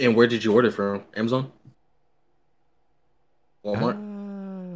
[0.00, 1.04] And where did you order from?
[1.14, 1.52] Amazon?
[3.64, 3.96] Walmart?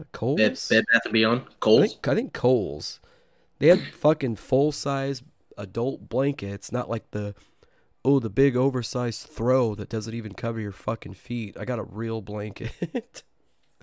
[0.01, 0.37] Uh, Kohl's.
[0.37, 1.43] Bed, Bed Bath and Beyond.
[1.49, 1.93] I Kohl's.
[1.93, 3.01] think, I think Kohl's.
[3.59, 5.23] They had fucking full size
[5.57, 7.35] adult blankets, not like the
[8.05, 11.57] oh the big oversized throw that doesn't even cover your fucking feet.
[11.59, 12.73] I got a real blanket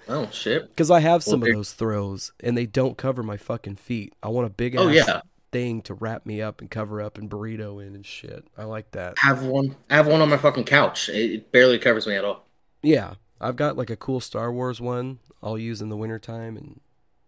[0.08, 0.70] Oh shit.
[0.70, 1.52] because I have some Okay.
[1.52, 4.14] of those throws and they don't cover my fucking feet.
[4.22, 5.22] I want a big Oh ass yeah.
[5.52, 8.46] Thing to wrap me up and cover up and burrito in and shit.
[8.58, 9.16] I like that.
[9.24, 9.76] I have one.
[9.90, 11.10] I have one on my fucking couch.
[11.10, 12.46] It, it barely covers me at all.
[12.82, 16.80] Yeah, I've got like a cool Star Wars one I'll use in the wintertime, and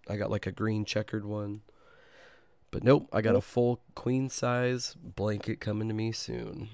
[0.08, 1.62] I got like a green checkered one.
[2.72, 6.70] But nope, I got a full queen size blanket coming to me soon.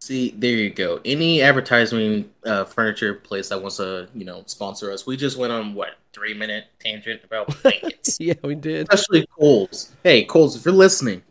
[0.00, 1.00] See, there you go.
[1.04, 5.52] Any advertising uh, furniture place that wants to, you know, sponsor us, we just went
[5.52, 8.88] on what three minute tangent about blankets, yeah, we did.
[8.90, 9.92] especially Kohl's.
[10.02, 11.22] Hey, Kohl's, if you're listening,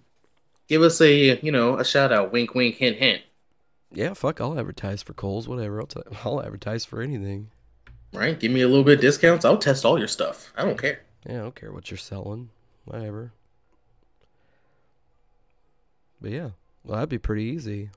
[0.68, 2.32] give us a, you know, a shout out.
[2.32, 3.24] Wink, wink, hint, hint.
[3.92, 5.82] Yeah, fuck, I'll advertise for Kohl's, whatever.
[5.82, 7.50] I'll, t- I'll advertise for anything.
[8.14, 8.40] Right?
[8.40, 9.46] Give me a little bit of discounts.
[9.46, 10.54] I'll test all your stuff.
[10.56, 11.02] I don't care.
[11.28, 12.50] Yeah, I don't care what you're selling,
[12.86, 13.34] whatever.
[16.22, 16.50] But yeah,
[16.84, 17.90] well, that'd be pretty easy.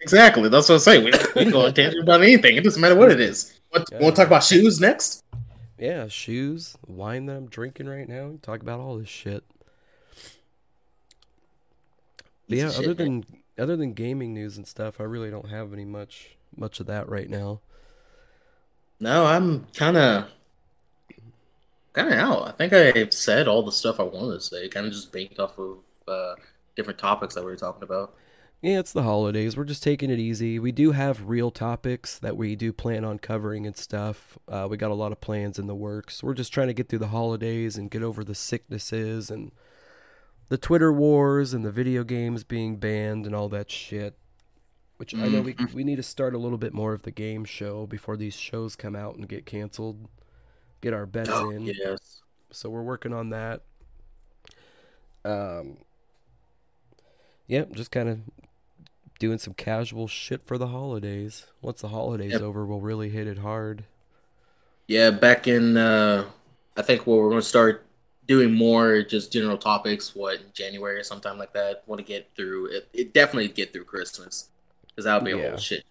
[0.00, 0.48] Exactly.
[0.48, 1.04] That's what I'm saying.
[1.04, 2.56] We, we can go on tangent about anything.
[2.56, 3.58] It doesn't matter what it is.
[3.74, 3.98] Want, Yeah.
[4.00, 5.24] want to talk about shoes next?
[5.78, 8.32] Yeah, shoes, wine that I'm drinking right now.
[8.42, 9.44] Talk about all this shit.
[12.48, 13.24] But yeah, of other shit, man.
[13.56, 16.86] than other than gaming news and stuff, I really don't have any much much of
[16.86, 17.60] that right now.
[19.00, 20.28] No, I'm kind of
[21.92, 22.48] kind of out.
[22.48, 24.68] I think I've said all the stuff I wanted to say.
[24.68, 26.34] Kind of just banked off of uh,
[26.76, 28.14] different topics that we were talking about.
[28.60, 29.56] Yeah, it's the holidays.
[29.56, 30.58] We're just taking it easy.
[30.58, 34.36] We do have real topics that we do plan on covering and stuff.
[34.48, 36.24] Uh, we got a lot of plans in the works.
[36.24, 39.52] We're just trying to get through the holidays and get over the sicknesses and
[40.48, 44.18] the Twitter wars and the video games being banned and all that shit.
[44.96, 45.74] Which I know we Mhm.
[45.74, 48.74] we need to start a little bit more of the game show before these shows
[48.74, 50.08] come out and get canceled.
[50.80, 51.62] Get our bets Oh, in.
[51.62, 52.22] yes.
[52.50, 53.62] So we're working on that.
[55.24, 55.76] Um,
[57.46, 58.18] yep, just kind of
[59.18, 61.46] doing some casual shit for the holidays.
[61.60, 62.42] Once the holidays Yep.
[62.42, 63.84] over, we'll really hit it hard.
[64.86, 66.24] Yeah, back in uh,
[66.76, 67.84] I think where we're going to start
[68.26, 70.14] doing more just general topics.
[70.14, 71.82] What in January or sometime like that.
[71.86, 72.88] Want to get through it?
[72.92, 74.48] It definitely get through Christmas
[74.88, 75.48] because that'll be a Yeah.
[75.50, 75.84] whole shit.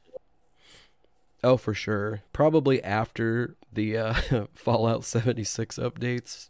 [1.43, 2.21] Oh, for sure.
[2.34, 4.13] Probably after the uh,
[4.53, 6.49] Fallout 76 updates.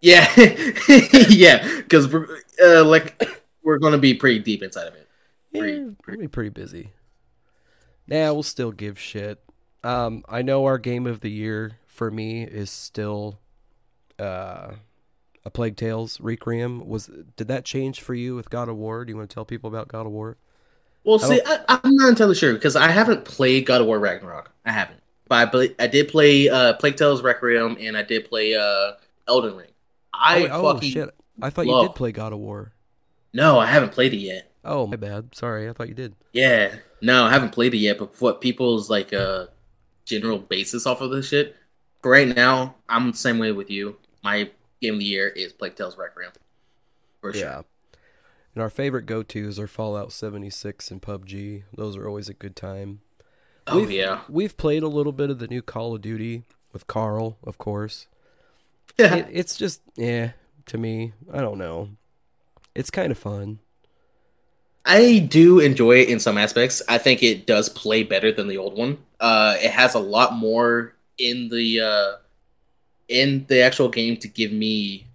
[0.00, 0.26] Yeah,
[1.28, 2.12] yeah, because
[2.62, 3.20] uh, like
[3.62, 5.08] we're going to be pretty deep inside of it.
[5.52, 6.92] Yeah, Pretty- we'll pretty- be pretty busy.
[8.06, 9.42] Nah, we'll still give shit.
[9.84, 13.38] Um, I know our game of the year for me is still
[14.18, 14.72] uh,
[15.44, 16.86] a Plague Tales Requiem.
[16.86, 19.04] Was did that change for you with God of War?
[19.04, 20.36] Do you want to tell people about God of War?
[21.04, 23.98] Well, I see, I, I'm not entirely sure because I haven't played God of War
[23.98, 24.50] Ragnarok.
[24.66, 28.54] I haven't, but I, I did play uh, Plague Tales Requiem and I did play
[28.54, 28.92] uh,
[29.26, 29.70] Elden Ring.
[30.12, 31.08] I oh, oh, shit!
[31.40, 32.72] I thought you did play God of War.
[33.32, 34.49] no, I haven't played it yet.
[34.64, 35.34] Oh, my bad.
[35.34, 36.14] Sorry, I thought you did.
[36.32, 37.98] Yeah, no, I haven't played it yet.
[37.98, 39.46] But what people's like uh,
[40.04, 41.56] general basis off of this shit?
[42.02, 43.96] For right now, I'm the same way with you.
[44.22, 44.50] My
[44.80, 46.32] game of the year is Plague Tales Requiem.
[47.20, 47.42] For sure.
[47.42, 47.62] Yeah.
[48.54, 51.62] And our favorite go tos are Fallout 76 and PUBG.
[51.76, 53.00] Those are always a good time.
[53.66, 54.20] Oh We've- yeah.
[54.28, 56.42] We've played a little bit of the new Call of Duty
[56.72, 58.06] with Carl, of course.
[58.98, 59.14] Yeah.
[59.16, 60.32] it, it's just yeah
[60.66, 61.88] to me i don't know
[62.74, 63.60] it's kind of fun
[64.84, 66.82] I do enjoy it in some aspects.
[66.88, 68.98] I think it does play better than the old one.
[69.20, 72.12] Uh, it has a lot more in the uh,
[73.08, 75.06] in the actual game to give me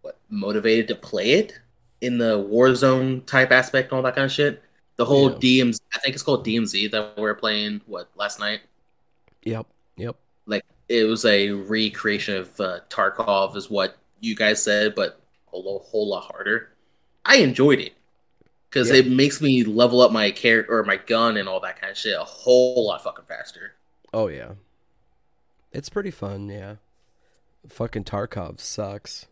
[0.00, 1.58] what motivated to play it
[2.00, 4.62] in the Warzone type aspect and all that kind of shit.
[4.96, 5.36] The whole Yeah.
[5.64, 8.60] DMZ, I think it's called DMZ that we were playing what last night.
[9.42, 9.66] yep
[9.96, 10.16] yep
[10.46, 15.20] Like it was a recreation of uh, Tarkov, is what you guys said, but
[15.52, 16.70] a lo- whole lot harder.
[17.24, 17.92] I enjoyed it
[18.70, 18.96] because Yeah.
[18.96, 21.98] it makes me level up my character or my gun and all that kind of
[21.98, 23.72] shit a whole lot fucking faster.
[24.14, 24.52] oh yeah
[25.72, 26.76] it's pretty fun yeah
[27.68, 29.26] fucking tarkov sucks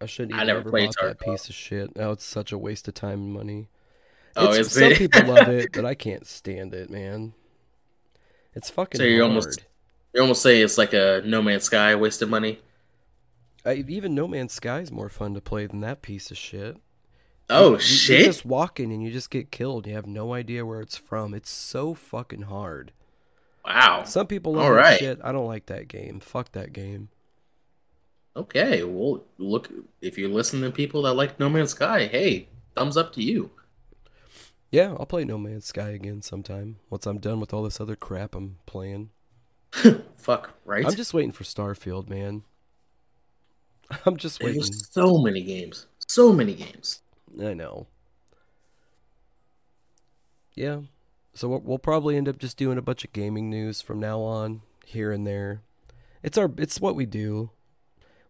[0.00, 2.58] i shouldn't I never ever played bought that piece of shit oh it's such a
[2.58, 3.68] waste of time and money
[4.36, 4.98] Oh, It's- some it?
[4.98, 7.32] people love it but i can't stand it man
[8.54, 9.64] it's fucking So you're almost-
[10.14, 12.60] You almost say it's like a No Man's Sky waste of money.
[13.64, 16.76] I, even no man's sky is more fun to play than that piece of shit
[17.50, 18.18] Oh You- you- shit!
[18.20, 19.86] You're just walking and you just get killed.
[19.86, 21.34] You have no idea where it's from.
[21.34, 22.92] It's so fucking hard.
[23.64, 24.04] Wow.
[24.04, 24.98] Some people love All right.
[24.98, 25.18] shit.
[25.22, 26.20] I don't like that game.
[26.20, 27.08] Fuck that game.
[28.36, 29.68] Okay, well, look
[30.00, 33.50] if you're listening to people that like No Man's Sky, hey, thumbs up to you.
[34.70, 37.96] Yeah, I'll play No Man's Sky again sometime once I'm done with all this other
[37.96, 39.10] crap I'm playing.
[40.16, 40.86] Fuck, right?
[40.86, 42.42] I'm just waiting for Starfield, man.
[44.06, 44.60] I'm just waiting.
[44.60, 45.86] There's so many games.
[46.06, 47.00] So many games.
[47.42, 47.86] I know.
[50.54, 50.80] Yeah.
[51.34, 54.62] So we'll, probably end up just doing a bunch of gaming news from now on,
[54.84, 55.62] here and there.
[56.22, 57.50] It's our it's what we do.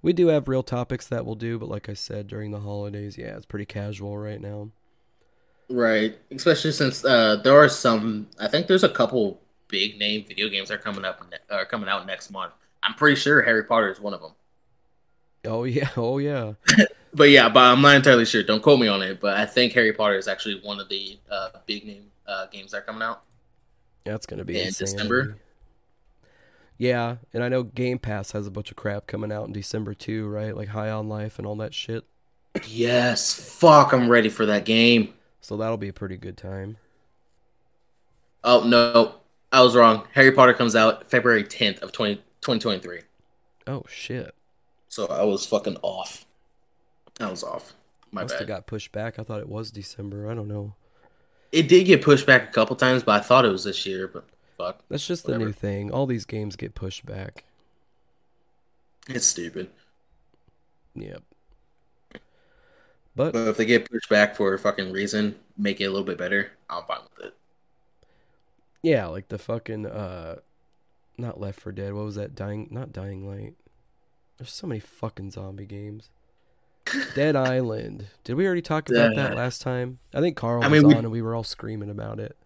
[0.03, 3.17] We do have real topics that we'll do, but like I said during the holidays,
[3.17, 4.71] yeah, it's pretty casual right now.
[5.71, 6.19] Right.
[6.31, 8.29] Especially since uh, there are some.
[8.39, 11.89] I think there's a couple big name video games that are coming up are coming
[11.89, 12.53] out next month.
[12.83, 14.33] I'm pretty sure Harry Potter is one of them.
[15.49, 16.53] Oh yeah, oh yeah.
[17.15, 18.43] But yeah, but I'm not entirely sure.
[18.43, 19.21] Don't quote me on it.
[19.21, 22.73] But I think Harry Potter is actually one of the uh, big name uh, games
[22.73, 23.23] that are coming out.
[24.05, 24.67] That's gonna be In.
[24.67, 25.39] December?
[26.77, 29.95] Yeah, and I know Game Pass has a bunch of crap coming out in December
[29.95, 30.57] too, right?
[30.57, 32.05] Like High on Life and all that shit.
[32.67, 33.35] Yes.
[33.35, 33.93] Fuck.
[33.93, 35.15] I'm ready for that game.
[35.41, 36.77] So that'll be a pretty good time.
[38.45, 39.17] Oh no,
[39.51, 40.07] I was wrong.
[40.13, 43.01] Harry Potter comes out February 10th of 20, 2023.
[43.67, 44.35] Oh shit.
[44.89, 46.25] So I was fucking off.
[47.21, 47.75] I was off.
[48.11, 49.19] My Must have got pushed back.
[49.19, 50.31] I thought it was December.
[50.31, 50.75] I don't know.
[51.53, 54.09] It did get pushed back a couple times, but I thought it was this year.
[54.09, 54.25] But
[54.57, 55.91] fuck, That's just the new thing.
[55.91, 57.45] All these games get pushed back.
[59.09, 59.71] it's stupid.
[60.95, 61.23] Yep.
[63.15, 66.05] But But if they get pushed back for a fucking reason, make it a little
[66.07, 66.53] bit better.
[66.71, 67.35] I'm fine with it.
[68.83, 70.37] yeah, like the fucking uh
[71.19, 71.95] not Left 4 Dead.
[71.95, 72.35] What was that?
[72.35, 73.55] Dying not Dying Light.
[74.39, 76.11] There's so many fucking zombie games.
[77.15, 78.07] Dead Island.
[78.25, 79.99] Did we already talk about that Uh, last time?
[80.15, 82.37] I think Carl I was mean, we- on and we were all screaming about it.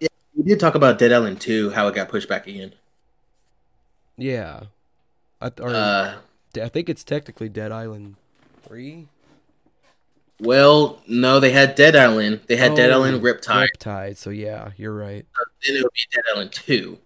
[0.00, 2.74] Yeah, we did talk about Dead Island 2, how it got pushed back again.
[4.16, 4.64] Yeah.
[5.40, 6.14] I, or, Uh,
[6.62, 8.16] I think it's technically Dead Island
[8.62, 9.08] 3.
[10.40, 12.40] well, no, they had Dead Island.
[12.46, 13.68] They had Dead Oh, Island Riptide.
[13.76, 14.16] Riptide.
[14.16, 15.26] So yeah, you're right.
[15.66, 16.98] Then it would be Dead Island 2.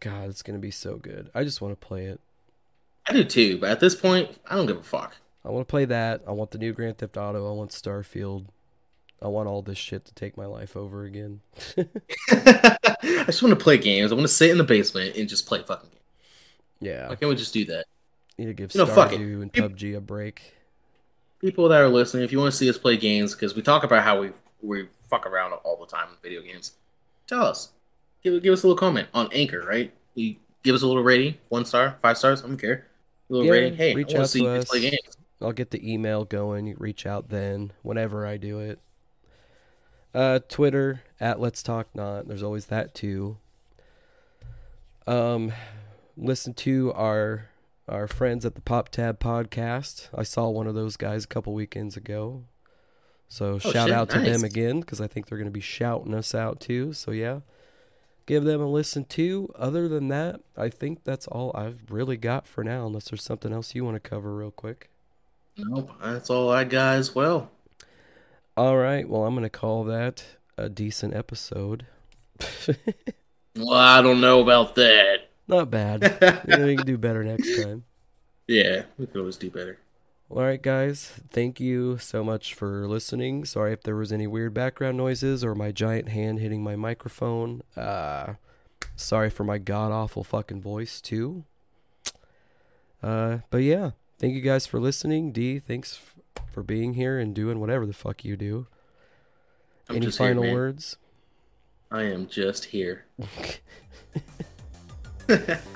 [0.00, 1.30] God, it's gonna be so good.
[1.34, 2.20] I just want to play it.
[3.08, 5.16] I do too, but at this point, I don't give a fuck.
[5.44, 6.22] I want to play that.
[6.26, 7.48] I want the new Grand Theft Auto.
[7.48, 8.46] I want Starfield.
[9.20, 11.40] I want all this shit to take my life over again.
[11.78, 14.10] I just want to play games.
[14.10, 16.02] I want to sit in the basement and just play fucking games.
[16.80, 17.86] yeah, Why can't we just do that?
[18.38, 19.20] need to give you know, fuck it.
[19.20, 20.54] Stardew and PUBG a break.
[21.40, 23.84] People that are listening, if you want to see us play games, because we talk
[23.84, 24.30] about how we
[24.62, 26.72] we fuck around all the time with video games,
[27.26, 27.70] tell us.
[28.22, 29.92] Give, give us a little comment on Anchor, right?
[30.14, 32.86] You give us a little rating, one star, five stars, I don't care.
[33.28, 33.76] Little Yeah, rating.
[33.76, 34.68] Hey, reach out to see to you guys us.
[34.70, 35.16] play games.
[35.40, 36.66] I'll get the email going.
[36.66, 38.78] You reach out then whenever I do it.
[40.14, 42.28] Uh, Twitter at Let's Talk Not.
[42.28, 43.38] There's always that too.
[45.06, 45.52] Um,
[46.16, 47.46] listen to our
[47.88, 50.08] our friends at the Pop Tab podcast.
[50.14, 52.44] I saw one of those guys a couple weekends ago.
[53.28, 54.32] So Oh, shout shit, out to nice.
[54.32, 56.92] them again because I think they're going to be shouting us out too.
[56.94, 57.40] So yeah,
[58.26, 59.48] give them a listen too.
[59.56, 62.86] Other than that, I think that's all I've really got for now.
[62.86, 64.90] Unless there's something else you want to cover real quick.
[65.56, 67.50] Nope, that's all I got as well.
[68.56, 69.08] All right.
[69.08, 70.24] Well, I'm going to call that
[70.56, 71.86] a decent episode.
[73.56, 75.28] Well, I don't know about that.
[75.46, 76.02] Not bad.
[76.58, 77.84] We can do better next time.
[78.48, 79.78] yeah, we could always do better.
[80.30, 81.20] All right, guys.
[81.30, 83.44] Thank you so much for listening.
[83.44, 87.62] Sorry if there was any weird background noises or my giant hand hitting my microphone.
[87.76, 88.34] Uh,
[88.96, 91.44] sorry for my god awful fucking voice too.
[93.02, 95.30] Uh, but yeah, thank you guys for listening.
[95.30, 96.00] D, thanks
[96.36, 98.66] f- for being here and doing whatever the fuck you do.
[99.88, 100.96] I'm any just here, final words?
[101.90, 103.04] I am just here.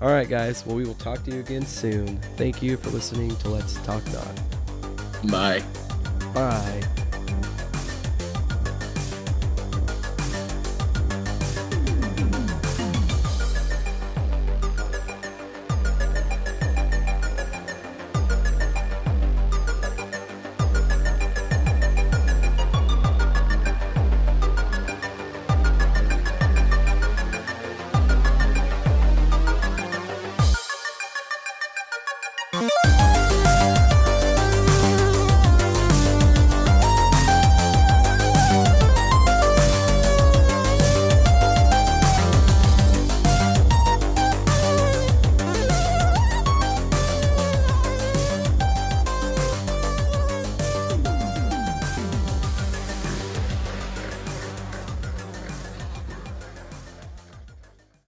[0.00, 0.64] All right, guys.
[0.64, 2.16] Well, we will talk to you again soon.
[2.36, 5.30] Thank you for listening to Let's Talk Not.
[5.30, 5.62] Bye.
[6.32, 6.99] Bye.